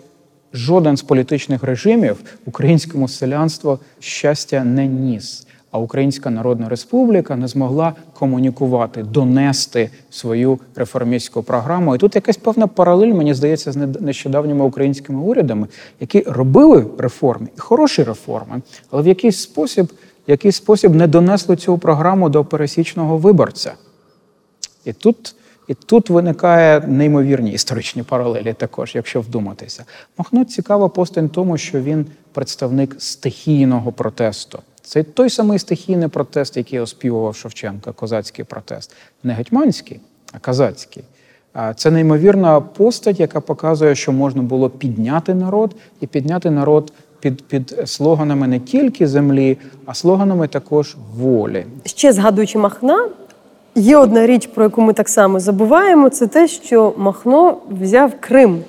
жоден 0.58 0.98
з 0.98 1.02
політичних 1.02 1.64
режимів 1.64 2.18
українському 2.46 3.08
селянству 3.08 3.80
щастя 4.00 4.64
не 4.64 4.88
ніс. 4.88 5.44
а 5.72 5.80
Українська 5.80 6.30
Народна 6.30 6.70
Республіка 6.70 7.36
не 7.36 7.48
змогла 7.48 7.94
комунікувати, 8.14 9.04
донести 9.04 9.90
свою 10.10 10.60
реформістську 10.76 11.44
програму. 11.44 11.96
І 11.96 11.98
тут 11.98 12.16
якась 12.16 12.38
певна 12.38 12.68
паралель, 12.68 13.14
мені 13.14 13.34
здається, 13.34 13.72
з 13.72 13.76
нещодавніми 13.76 14.66
українськими 14.66 15.20
урядами, 15.20 15.68
які 16.00 16.24
робили 16.28 16.86
реформи 16.98 17.48
і 17.58 17.60
хороші 17.60 18.04
реформи, 18.04 18.62
але 18.92 19.04
в 19.04 19.08
якийсь 19.08 19.42
спосіб, 19.42 19.86
в 20.28 20.32
якийсь 20.32 20.56
спосіб 20.56 20.96
не 20.96 21.08
донесли 21.08 21.56
цю 21.56 21.78
програму 21.78 22.30
до 22.30 22.46
пересічного 22.46 23.18
виборця. 23.18 23.74
І 24.86 24.94
тут. 24.94 25.36
І 25.68 25.74
тут 25.74 26.10
виникає 26.10 26.80
неймовірні 26.80 27.52
історичні 27.52 28.04
паралелі, 28.04 28.54
також, 28.54 28.96
якщо 28.96 29.22
вдуматися. 29.22 29.86
Махно 30.18 30.46
цікава 30.46 30.90
постань 30.90 31.30
тому, 31.30 31.58
що 31.58 31.82
він 31.82 32.06
представник 32.32 32.96
стихійного 32.98 33.92
протесту. 33.92 34.60
Це 34.82 35.04
той 35.04 35.30
самий 35.30 35.60
стихійний 35.60 36.08
протест, 36.08 36.58
який 36.58 36.80
оспівував 36.80 37.36
Шевченка, 37.36 37.92
козацький 37.92 38.46
протест. 38.46 38.96
Не 39.24 39.34
гетьманський, 39.34 40.00
а 40.34 40.40
козацький. 40.40 41.04
Це 41.76 41.92
неймовірна 41.92 42.62
постать, 42.62 43.20
яка 43.20 43.42
показує, 43.42 43.96
що 43.96 44.12
можна 44.12 44.42
було 44.42 44.70
підняти 44.70 45.34
народ 45.34 45.76
і 46.02 46.08
підняти 46.08 46.52
народ 46.52 46.94
під 47.20 47.44
під 47.44 47.76
слоганами 47.86 48.48
не 48.48 48.60
тільки 48.60 49.08
землі, 49.08 49.58
а 49.86 49.94
слоганами 49.94 50.48
також 50.48 50.96
волі. 51.16 51.66
Ще 51.86 52.14
згадуючи 52.14 52.58
Махна, 52.58 53.10
є 53.78 53.98
одна 53.98 54.28
річ, 54.28 54.48
про 54.48 54.64
яку 54.64 54.82
ми 54.82 54.94
так 54.94 55.10
само 55.10 55.40
забуваємо, 55.40 56.10
це 56.10 56.28
те, 56.28 56.48
що 56.48 56.94
Махно 56.98 57.58
взяв 57.70 58.14
Крим. 58.20 58.64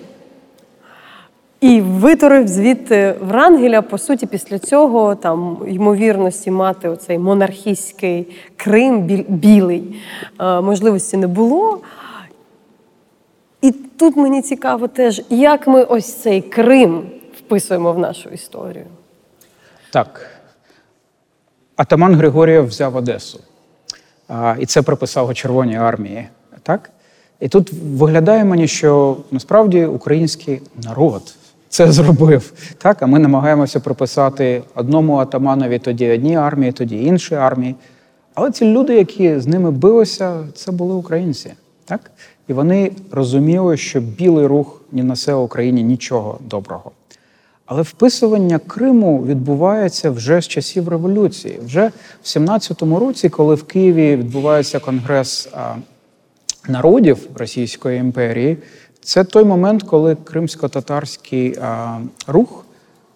І 1.61 1.81
витурив 1.81 2.49
звідти 2.49 3.15
Врангеля, 3.21 3.83
по 3.83 3.99
суті, 3.99 4.27
після 4.27 4.59
цього 4.59 5.15
там 5.15 5.59
ймовірності 5.69 6.51
мати 6.51 6.89
оцей 6.89 7.19
монархістський 7.19 8.37
Крим 8.57 9.03
білий 9.29 10.03
можливості 10.39 11.17
не 11.17 11.27
було. 11.27 11.81
І 13.63 13.73
тут 13.73 14.17
мені 14.17 14.43
цікаво 14.43 14.89
теж, 14.89 15.23
як 15.31 15.67
ми 15.67 15.83
ось 15.85 16.15
цей 16.15 16.43
Крим 16.43 17.11
вписуємо 17.39 17.93
в 17.93 17.99
нашу 17.99 18.29
історію. 18.29 18.87
Так. 19.93 20.31
Атаман 21.77 22.15
Григорієв 22.15 22.67
взяв 22.67 22.97
Одесу. 22.97 23.41
І 24.59 24.67
це 24.67 24.83
приписав 24.83 25.35
Червоній 25.35 25.77
армії. 25.77 26.29
Так? 26.63 26.91
І 27.41 27.49
тут 27.49 27.73
виглядає 27.73 28.45
мені, 28.45 28.69
що 28.69 29.17
насправді 29.31 29.85
український 29.85 30.63
народ 30.85 31.37
це 31.69 31.93
зробив. 31.93 32.53
Так, 32.79 33.03
а 33.03 33.07
ми 33.07 33.19
намагаємося 33.19 33.81
приписати 33.81 34.63
одному 34.75 35.17
атаманові 35.17 35.79
тоді 35.79 36.11
одній 36.11 36.37
армії, 36.37 36.73
тоді 36.73 37.05
іншій 37.05 37.35
армії. 37.35 37.75
Але 38.35 38.51
ці 38.51 38.65
люди, 38.65 38.95
які 38.95 39.39
з 39.41 39.47
ними 39.47 39.71
билися, 39.71 40.45
це 40.55 40.73
були 40.73 40.95
українці. 40.95 41.53
Так? 41.85 42.11
І 42.49 42.53
вони 42.53 42.93
розуміли, 43.11 43.77
що 43.77 44.01
білий 44.01 44.47
рух 44.47 44.81
не 44.93 45.03
несе 45.05 45.35
Україні 45.35 45.83
нічого 45.83 46.39
доброго. 46.41 46.91
Але 47.69 47.83
вписування 47.83 48.59
Криму 48.59 49.25
відбувається 49.25 50.11
вже 50.11 50.41
з 50.41 50.49
часів 50.49 50.89
революції. 50.89 51.61
Вже 51.65 51.91
в 52.23 52.27
17-му 52.27 52.99
році, 52.99 53.29
коли 53.29 53.55
в 53.55 53.63
Києві 53.63 54.17
відбувається 54.17 54.79
конгрес 54.79 55.49
народів 56.69 57.29
Російської 57.35 57.99
імперії, 57.99 58.57
це 59.01 59.25
той 59.25 59.45
момент, 59.45 59.83
коли 59.83 60.17
кримсько-татарський 60.25 61.59
рух, 62.27 62.65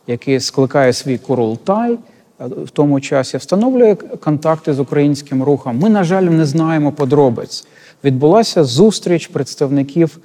який 0.07 0.41
скликає 0.41 0.93
свій 0.93 1.19
Курултай, 1.19 1.99
в 2.39 2.71
тому 2.71 3.01
часі 3.01 3.37
встановлює 3.37 3.95
контакти 3.95 4.75
з 4.75 4.79
українським 4.81 5.43
рухом. 5.43 5.79
Ми, 5.79 5.91
на 5.91 6.05
жаль, 6.05 6.23
не 6.23 6.47
знаємо 6.47 6.93
подробиць. 6.93 7.67
Відбулася 8.05 8.65
зустріч 8.65 9.27
представників 9.27 10.19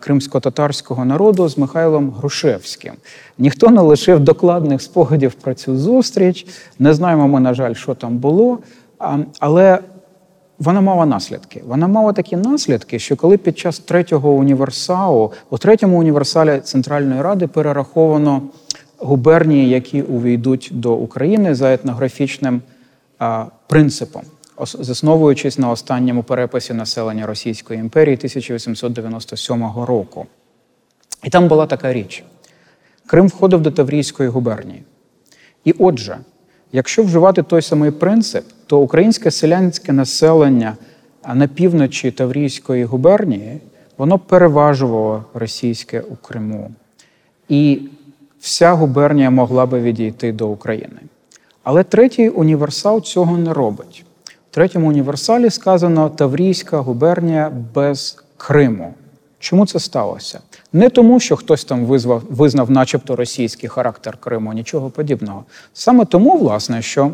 кримсько-татарського 0.00 1.04
народу 1.04 1.48
з 1.48 1.58
Михайлом 1.58 2.10
Грушевським. 2.10 2.94
Ніхто 3.38 3.70
не 3.70 3.80
лишив 3.80 4.20
докладних 4.20 4.82
спогадів 4.82 5.32
про 5.32 5.54
цю 5.54 5.76
зустріч. 5.76 6.46
Не 6.78 6.94
знаємо 6.94 7.28
ми, 7.28 7.40
на 7.40 7.54
жаль, 7.54 7.74
що 7.74 7.94
там 7.94 8.18
було. 8.18 8.58
Але 9.38 9.78
вона 10.58 10.80
мала 10.80 11.06
наслідки. 11.06 11.62
Вона 11.66 11.88
мала 11.88 12.12
такі 12.12 12.36
наслідки, 12.36 12.98
що 12.98 13.16
коли 13.16 13.36
під 13.36 13.58
час 13.58 13.78
третього 13.78 14.30
універсалу, 14.30 15.32
у 15.50 15.58
третьому 15.58 15.98
універсалі 15.98 16.60
Центральної 16.60 17.22
Ради 17.22 17.46
перераховано 17.46 18.42
губернії, 18.98 19.68
які 19.68 20.02
увійдуть 20.02 20.70
до 20.72 20.94
України 20.94 21.54
за 21.54 21.74
етнографічним 21.74 22.62
принципом, 23.66 24.22
засновуючись 24.60 25.58
на 25.58 25.70
останньому 25.70 26.22
переписі 26.22 26.74
населення 26.74 27.26
Російської 27.26 27.80
імперії 27.80 28.16
1897 28.16 29.64
року. 29.76 30.26
І 31.24 31.30
там 31.30 31.48
була 31.48 31.66
така 31.66 31.92
річ: 31.92 32.24
Крим 33.06 33.26
входив 33.28 33.60
до 33.60 33.70
Таврійської 33.70 34.28
губернії. 34.28 34.82
І 35.64 35.74
отже, 35.78 36.18
якщо 36.72 37.02
вживати 37.02 37.42
той 37.42 37.62
самий 37.62 37.90
принцип, 37.90 38.44
то 38.66 38.78
українське 38.78 39.30
селянське 39.30 39.92
населення 39.92 40.76
на 41.34 41.48
півночі 41.48 42.10
Таврійської 42.10 42.84
губернії 42.84 43.60
воно 43.98 44.18
переважувало 44.18 45.24
російське 45.34 46.00
у 46.00 46.16
Криму. 46.16 46.70
І 47.48 47.80
вся 48.40 48.72
губернія 48.72 49.30
могла 49.30 49.66
би 49.66 49.80
відійти 49.80 50.32
до 50.32 50.48
України. 50.48 51.00
Але 51.62 51.84
третій 51.84 52.28
універсал 52.28 53.02
цього 53.02 53.38
не 53.38 53.52
робить. 53.52 54.04
Третьому 54.58 54.88
універсалі 54.88 55.50
сказано 55.50 56.08
Таврійська 56.08 56.78
губернія 56.78 57.52
без 57.74 58.22
Криму. 58.36 58.94
Чому 59.38 59.66
це 59.66 59.80
сталося? 59.80 60.40
Не 60.72 60.88
тому, 60.88 61.20
що 61.20 61.36
хтось 61.36 61.64
там 61.64 61.84
визвав, 61.84 62.22
визнав, 62.30 62.70
начебто, 62.70 63.16
російський 63.16 63.68
характер 63.68 64.16
Криму, 64.20 64.52
нічого 64.52 64.90
подібного. 64.90 65.44
Саме 65.72 66.04
тому, 66.04 66.38
власне, 66.38 66.82
що 66.82 67.10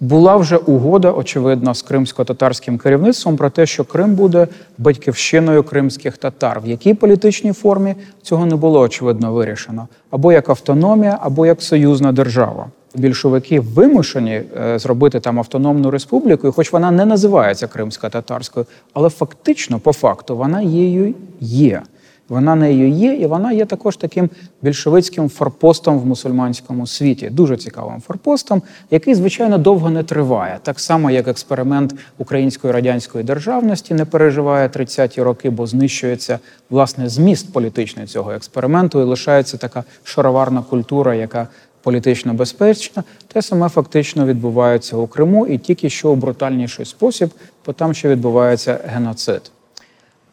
була 0.00 0.36
вже 0.36 0.56
угода, 0.56 1.12
очевидно, 1.12 1.74
з 1.74 1.82
кримсько-татарським 1.82 2.78
керівництвом 2.78 3.36
про 3.36 3.50
те, 3.50 3.66
що 3.66 3.84
Крим 3.84 4.14
буде 4.14 4.48
батьківщиною 4.78 5.62
кримських 5.62 6.16
татар. 6.16 6.60
В 6.60 6.68
якій 6.68 6.94
політичній 6.94 7.52
формі 7.52 7.94
цього 8.22 8.46
не 8.46 8.56
було 8.56 8.80
очевидно 8.80 9.32
вирішено, 9.32 9.88
або 10.10 10.32
як 10.32 10.48
автономія, 10.48 11.18
або 11.20 11.46
як 11.46 11.62
союзна 11.62 12.12
держава. 12.12 12.66
Більшовики 12.94 13.60
вимушені 13.60 14.42
е, 14.56 14.78
зробити 14.78 15.20
там 15.20 15.38
автономну 15.38 15.90
республіку, 15.90 16.52
хоч 16.52 16.72
вона 16.72 16.90
не 16.90 17.04
називається 17.04 17.66
кримсько-татарською, 17.66 18.66
але 18.92 19.08
фактично, 19.08 19.78
по 19.78 19.92
факту, 19.92 20.36
вона 20.36 20.62
її 20.62 21.14
є. 21.40 21.82
Вона 22.28 22.54
нею 22.54 22.88
є, 22.88 23.14
і 23.14 23.26
вона 23.26 23.52
є 23.52 23.64
також 23.64 23.96
таким 23.96 24.30
більшовицьким 24.62 25.28
форпостом 25.28 25.98
в 25.98 26.06
мусульманському 26.06 26.86
світі, 26.86 27.30
дуже 27.30 27.56
цікавим 27.56 28.00
форпостом, 28.00 28.62
який, 28.90 29.14
звичайно, 29.14 29.58
довго 29.58 29.90
не 29.90 30.02
триває. 30.02 30.58
Так 30.62 30.80
само, 30.80 31.10
як 31.10 31.28
експеримент 31.28 31.94
української 32.18 32.72
радянської 32.72 33.24
державності 33.24 33.94
не 33.94 34.04
переживає 34.04 34.68
30-ті 34.68 35.22
роки, 35.22 35.50
бо 35.50 35.66
знищується 35.66 36.38
власне 36.70 37.08
зміст 37.08 37.52
політичний 37.52 38.06
цього 38.06 38.32
експерименту, 38.32 39.00
і 39.00 39.04
лишається 39.04 39.56
така 39.56 39.84
шароварна 40.04 40.62
культура, 40.62 41.14
яка 41.14 41.48
політично 41.82 42.34
безпечна. 42.34 43.04
Те 43.32 43.42
саме 43.42 43.68
фактично 43.68 44.26
відбувається 44.26 44.96
у 44.96 45.06
Криму, 45.06 45.46
і 45.46 45.58
тільки 45.58 45.90
що 45.90 46.10
у 46.10 46.14
брутальніший 46.14 46.84
спосіб, 46.84 47.30
бо 47.66 47.72
там 47.72 47.94
ще 47.94 48.08
відбувається 48.08 48.80
геноцид. 48.86 49.50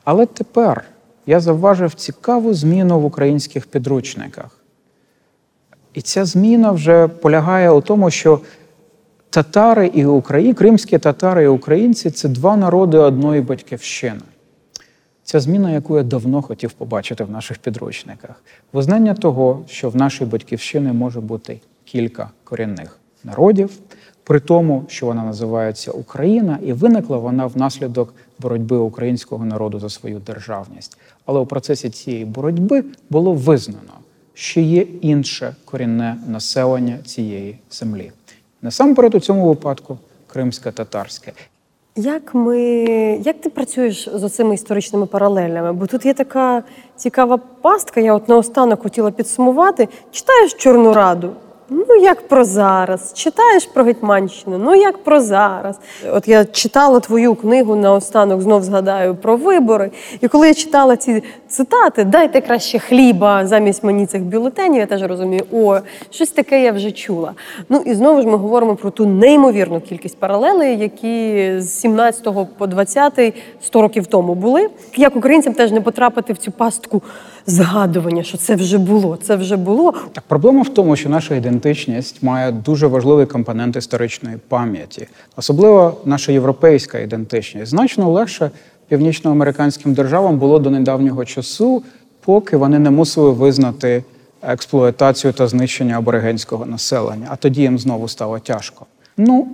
Але 0.03 0.25
тепер 0.25 0.83
я 1.25 1.39
завважив 1.39 1.93
цікаву 1.93 2.53
зміну 2.53 2.99
в 2.99 3.05
українських 3.05 3.65
підручниках. 3.65 4.59
І 5.93 6.01
ця 6.01 6.25
зміна 6.25 6.71
вже 6.71 7.07
полягає 7.07 7.71
у 7.71 7.81
тому, 7.81 8.11
що 8.11 8.39
татари 9.29 9.87
і 9.87 10.05
Україні, 10.05 10.53
кримські 10.53 10.97
татари 10.97 11.43
і 11.43 11.47
українці 11.47 12.11
це 12.11 12.29
два 12.29 12.57
народи 12.57 12.97
одної 12.97 13.41
батьківщини. 13.41 14.21
Ця 15.25 15.39
зміна, 15.39 15.71
яку 15.71 15.97
я 15.97 16.03
давно 16.03 16.41
хотів 16.41 16.71
побачити 16.71 17.23
в 17.23 17.31
наших 17.31 17.57
підручниках, 17.57 18.43
визнання 18.73 19.13
того, 19.13 19.63
що 19.67 19.89
в 19.89 19.95
нашій 19.95 20.25
батьківщині 20.25 20.91
може 20.91 21.21
бути 21.21 21.59
кілька 21.85 22.29
корінних 22.43 22.99
народів, 23.23 23.69
при 24.23 24.39
тому, 24.39 24.85
що 24.87 25.05
вона 25.05 25.23
називається 25.23 25.91
Україна, 25.91 26.59
і 26.63 26.73
виникла 26.73 27.17
вона 27.17 27.45
внаслідок 27.45 28.13
боротьби 28.39 28.77
українського 28.77 29.45
народу 29.45 29.79
за 29.79 29.89
свою 29.89 30.19
державність. 30.19 30.97
Але 31.25 31.39
у 31.39 31.45
процесі 31.45 31.89
цієї 31.89 32.25
боротьби 32.25 32.83
було 33.09 33.33
визнано, 33.33 33.93
що 34.33 34.59
є 34.59 34.81
інше 35.01 35.55
корінне 35.65 36.17
населення 36.27 36.97
цієї 37.05 37.57
землі. 37.71 38.11
Насамперед, 38.61 39.15
у 39.15 39.19
цьому 39.19 39.47
випадку 39.47 39.97
кримське 40.27 40.71
татарське. 40.71 41.33
Як 41.97 42.33
ми, 42.33 42.59
як 43.25 43.41
ти 43.41 43.49
працюєш 43.49 44.09
з 44.13 44.23
оцими 44.23 44.53
історичними 44.53 45.05
паралелями? 45.05 45.73
Бо 45.73 45.87
тут 45.87 46.05
є 46.05 46.13
така 46.13 46.63
цікава 46.95 47.37
пастка, 47.37 48.01
я 48.01 48.13
от 48.13 48.29
наостанок 48.29 48.83
хотіла 48.83 49.11
підсумувати. 49.11 49.87
Читаєш 50.11 50.53
Чорну 50.53 50.93
Раду, 50.93 51.29
ну 51.69 51.95
як 51.95 52.27
про 52.27 52.45
зараз. 52.45 53.13
Читаєш 53.13 53.65
про 53.65 53.83
Гетьманщину, 53.83 54.57
ну 54.57 54.75
як 54.75 55.03
про 55.03 55.21
зараз. 55.21 55.79
От 56.11 56.27
я 56.27 56.45
читала 56.45 56.99
твою 56.99 57.35
книгу 57.35 57.75
наостанок, 57.75 58.41
знов 58.41 58.63
згадаю 58.63 59.15
про 59.15 59.37
вибори. 59.37 59.91
І 60.21 60.27
коли 60.27 60.47
я 60.47 60.53
читала 60.53 60.97
ці 60.97 61.23
цитати, 61.55 62.03
дайте 62.03 62.41
краще 62.41 62.79
хліба 62.79 63.47
замість 63.47 63.83
мені 63.83 64.05
цих 64.05 64.23
бюлетенів, 64.23 64.79
я 64.79 64.85
теж 64.85 65.03
розумію, 65.03 65.43
о, 65.51 65.79
щось 66.09 66.29
таке 66.29 66.63
я 66.63 66.71
вже 66.71 66.91
чула. 66.91 67.33
Ну 67.69 67.83
і 67.85 67.93
знову 67.93 68.21
ж 68.21 68.27
ми 68.27 68.37
говоримо 68.37 68.75
про 68.75 68.91
ту 68.91 69.05
неймовірну 69.05 69.81
кількість 69.81 70.17
паралелей, 70.17 70.77
які 70.77 71.53
з 71.59 71.69
17 71.69 72.27
по 72.57 72.67
20 72.67 73.33
100 73.61 73.81
років 73.81 74.07
тому 74.07 74.35
були. 74.35 74.69
Як 74.95 75.15
українцям 75.15 75.53
теж 75.53 75.71
не 75.71 75.81
потрапити 75.81 76.33
в 76.33 76.37
цю 76.37 76.51
пастку 76.51 77.01
згадування, 77.45 78.23
що 78.23 78.37
це 78.37 78.55
вже 78.55 78.77
було, 78.77 79.17
це 79.21 79.35
вже 79.35 79.55
було. 79.55 79.93
Проблема 80.27 80.61
в 80.61 80.69
тому, 80.69 80.95
що 80.95 81.09
наша 81.09 81.35
ідентичність 81.35 82.23
має 82.23 82.51
дуже 82.51 82.87
важливий 82.87 83.25
компонент 83.25 83.75
історичної 83.75 84.37
пам'яті, 84.47 85.07
особливо 85.35 85.97
наша 86.05 86.31
європейська 86.31 86.99
ідентичність. 86.99 87.71
Значно 87.71 88.11
легше 88.11 88.51
північноамериканським 88.87 89.93
державам 89.93 90.37
було 90.37 90.59
до 90.59 90.69
недавнього 90.69 91.25
часу, 91.25 91.83
поки 92.25 92.57
вони 92.57 92.79
не 92.79 92.89
мусили 92.89 93.31
визнати 93.31 94.03
експлуатацію 94.41 95.33
та 95.33 95.47
знищення 95.47 95.97
аборигенського 95.97 96.65
населення. 96.65 97.27
А 97.29 97.35
тоді 97.35 97.61
їм 97.61 97.79
знову 97.79 98.07
стало 98.07 98.39
тяжко. 98.39 98.85
Ну 99.17 99.47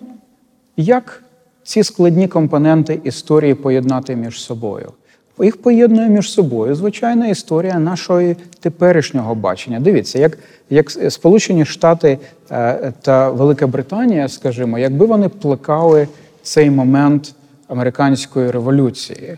як 0.77 1.23
ці 1.63 1.84
складні 1.84 2.27
компоненти 2.27 2.99
історії 3.03 3.53
поєднати 3.53 4.15
між 4.15 4.41
собою? 4.41 4.91
Їх 5.39 5.61
поєднує 5.61 6.09
між 6.09 6.32
собою 6.32 6.75
звичайна 6.75 7.27
історія 7.27 7.79
нашої 7.79 8.36
теперішнього 8.59 9.36
бачення. 9.36 9.79
Дивіться, 9.79 10.19
як 10.19 10.38
як 10.69 10.91
Сполучені 10.91 11.65
Штати 11.65 12.17
е, 12.51 12.93
та 13.01 13.29
Велика 13.29 13.67
Британія, 13.67 14.27
скажімо, 14.27 14.79
якби 14.79 15.05
вони 15.05 15.29
плекали 15.29 16.07
цей 16.43 16.69
момент 16.69 17.36
американської 17.72 18.51
революції, 18.51 19.38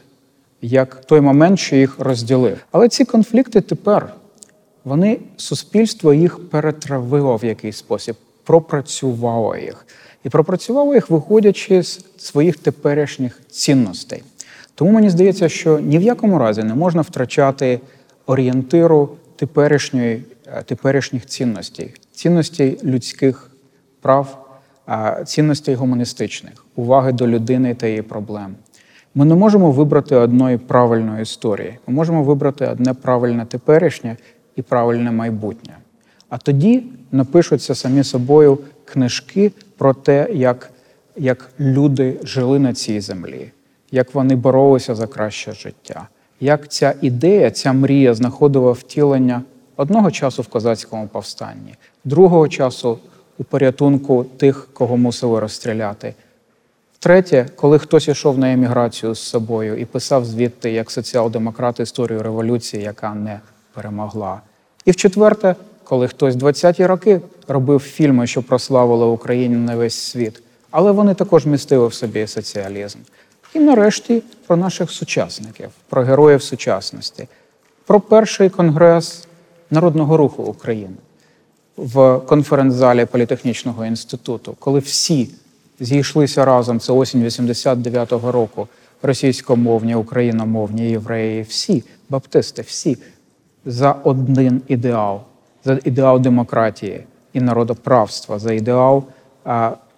як 0.62 1.06
той 1.06 1.22
момент, 1.22 1.60
що 1.60 1.76
їх 1.76 2.00
розділив. 2.00 2.58
Але 2.72 2.90
ці 2.90 3.06
конфлікти 3.06 3.62
тепер 3.62 4.14
вони 4.84 5.20
суспільство 5.38 6.14
їх 6.14 6.50
перетравило 6.50 7.36
в 7.36 7.46
якийсь 7.46 7.78
спосіб, 7.78 8.16
пропрацювало 8.44 9.56
їх. 9.56 9.86
І 10.24 10.30
пропрацювало 10.30 10.96
їх, 10.96 11.10
виходячи 11.10 11.84
з 11.84 12.06
своїх 12.18 12.58
теперішніх 12.58 13.42
цінностей. 13.50 14.24
Тому 14.76 14.92
мені 14.92 15.10
здається, 15.10 15.50
що 15.50 15.80
ні 15.80 15.98
в 15.98 16.02
якому 16.02 16.40
разі 16.40 16.64
не 16.64 16.76
можна 16.76 17.02
втрачати 17.02 17.80
орієнтиру 18.26 19.10
теперішньої, 19.36 20.24
е, 20.48 20.64
теперішніх 20.64 21.26
цінностей, 21.26 21.94
цінностей 22.12 22.80
людських 22.84 23.52
прав, 24.02 24.43
цінностей 25.26 25.76
гуманістичних, 25.76 26.66
уваги 26.76 27.12
до 27.12 27.28
людини 27.28 27.76
та 27.76 27.88
її 27.88 28.02
проблем. 28.02 28.56
Ми 29.16 29.26
не 29.26 29.36
можемо 29.36 29.72
вибрати 29.72 30.16
одної 30.16 30.58
правильної 30.58 31.22
історії. 31.22 31.80
Ми 31.88 31.94
можемо 31.94 32.24
вибрати 32.24 32.68
одне 32.68 32.94
правильне 32.94 33.46
теперішнє 33.46 34.18
і 34.56 34.62
правильне 34.62 35.12
майбутнє. 35.12 35.74
А 36.30 36.38
тоді 36.38 36.84
напишуться 37.12 37.76
самі 37.76 38.04
собою 38.04 38.60
книжки 38.86 39.52
про 39.78 39.94
те, 39.94 40.28
як, 40.34 40.72
як 41.18 41.50
люди 41.60 42.20
жили 42.24 42.60
на 42.60 42.74
цій 42.74 43.00
землі 43.00 43.52
як 43.94 44.16
вони 44.16 44.36
боролися 44.36 44.96
за 44.96 45.08
краще 45.08 45.52
життя, 45.52 46.08
як 46.40 46.68
ця 46.68 46.94
ідея, 47.02 47.52
ця 47.52 47.74
мрія 47.74 48.14
знаходила 48.14 48.72
втілення 48.72 49.42
одного 49.76 50.12
часу 50.12 50.42
в 50.42 50.48
козацькому 50.48 51.08
повстанні, 51.08 51.76
другого 52.04 52.48
часу 52.48 53.00
у 53.38 53.44
порятунку 53.44 54.24
тих, 54.24 54.68
кого 54.74 54.98
мусили 54.98 55.40
розстріляти. 55.40 56.14
Третє, 57.00 57.46
коли 57.56 57.80
хтось 57.80 58.08
йшов 58.08 58.38
на 58.38 58.54
еміграцію 58.54 59.14
з 59.14 59.20
собою 59.20 59.78
і 59.78 59.86
писав 59.86 60.26
звідти 60.26 60.72
як 60.72 60.92
соціал-демократ 60.92 61.80
історію 61.80 62.24
революції, 62.24 62.84
яка 62.84 63.14
не 63.14 63.40
перемогла. 63.74 64.42
І 64.86 64.92
в 64.92 64.96
четверте, 64.96 65.56
коли 65.84 66.08
хтось 66.08 66.36
20-ті 66.36 66.86
роки 66.86 67.22
робив 67.48 67.80
фільми, 67.80 68.28
що 68.28 68.44
прославили 68.44 69.06
Україну 69.06 69.60
на 69.60 69.76
весь 69.76 69.98
світ, 69.98 70.44
але 70.72 70.92
вони 70.92 71.14
також 71.14 71.46
містили 71.46 71.88
в 71.88 71.94
собі 71.94 72.28
соціалізм. 72.28 73.00
І 73.54 73.60
нарешті 73.60 74.24
про 74.48 74.58
наших 74.58 74.92
сучасників, 74.92 75.70
про 75.90 76.04
героїв 76.04 76.44
сучасності, 76.44 77.28
про 77.86 78.00
перший 78.00 78.50
конгрес 78.50 79.28
Народного 79.72 80.18
руху 80.18 80.44
України 80.44 80.96
в 81.78 82.20
конференц-залі 82.20 83.06
Політехнічного 83.06 83.86
інституту, 83.86 84.56
коли 84.60 84.80
всі 84.80 85.30
зійшлися 85.80 86.46
разом, 86.46 86.80
це 86.80 86.94
осінь 86.94 87.24
89-го 87.24 88.32
року, 88.32 88.68
російськомовні, 89.02 89.96
україномовні, 89.96 90.90
євреї, 90.90 91.42
всі 91.42 91.84
баптисти, 92.10 92.62
всі 92.62 92.98
за 93.66 93.92
один 93.92 94.62
ідеал, 94.68 95.22
за 95.66 95.80
ідеал 95.84 96.20
демократії 96.20 97.04
і 97.34 97.42
народоправства, 97.42 98.40
за 98.40 98.54
ідеал, 98.54 99.04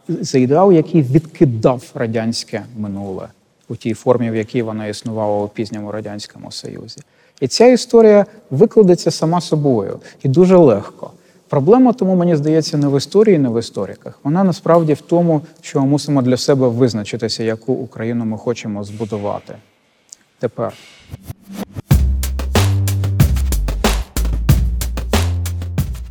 за 0.07 0.37
ідеал, 0.37 0.71
який 0.73 1.01
відкидав 1.01 1.83
радянське 1.93 2.63
минуле 2.77 3.27
у 3.69 3.75
тій 3.75 3.93
формі, 3.93 4.31
в 4.31 4.35
якій 4.35 4.61
вона 4.61 4.87
існувала 4.87 5.43
у 5.43 5.47
пізньому 5.47 5.91
радянському 5.91 6.51
союзі. 6.51 7.01
І 7.41 7.47
ця 7.47 7.65
історія 7.65 8.25
викладеться 8.49 9.11
сама 9.11 9.41
собою 9.41 9.99
і 10.23 10.27
дуже 10.27 10.57
легко. 10.57 11.11
Проблема 11.55 11.93
тому, 11.93 12.15
мені 12.15 12.35
здається, 12.35 12.77
не 12.77 12.87
в 12.87 12.97
історії, 12.97 13.37
не 13.37 13.49
в 13.49 13.59
істориках. 13.59 14.19
Вона 14.23 14.43
насправді 14.43 14.93
в 14.93 15.01
тому, 15.01 15.41
що 15.61 15.79
ми 15.81 15.85
мусимо 15.85 16.21
для 16.21 16.37
себе 16.37 16.67
визначитися, 16.67 17.43
яку 17.43 17.73
Україну 17.73 18.25
ми 18.25 18.37
хочемо 18.37 18.83
збудувати 18.83 19.55
тепер. 20.39 20.73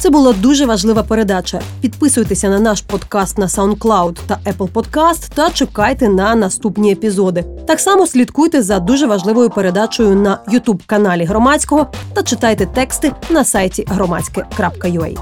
Це 0.05 0.11
була 0.11 0.32
дуже 0.32 0.66
важлива 0.66 1.02
передача. 1.02 1.61
Підписуйтеся 1.80 2.48
на 2.48 2.61
наш 2.61 2.80
подкаст 2.80 3.38
на 3.38 3.46
SoundCloud 3.46 4.18
та 4.26 4.38
Apple 4.46 4.72
Podcast 4.72 5.30
та 5.34 5.50
чекайте 5.50 6.09
на 6.09 6.34
наступні 6.34 6.92
епізоди. 6.92 7.44
Так 7.66 7.80
само 7.80 8.07
слідкуйте 8.07 8.62
за 8.62 8.80
дуже 8.80 9.07
важливою 9.07 9.50
передачею 9.50 10.16
на 10.16 10.38
youtube 10.48 10.80
каналі 10.86 11.24
громадського 11.24 11.86
та 12.14 12.22
читайте 12.22 12.66
тексти 12.66 13.12
на 13.30 13.44
сайті 13.44 13.84
громадське.ua. 13.88 15.18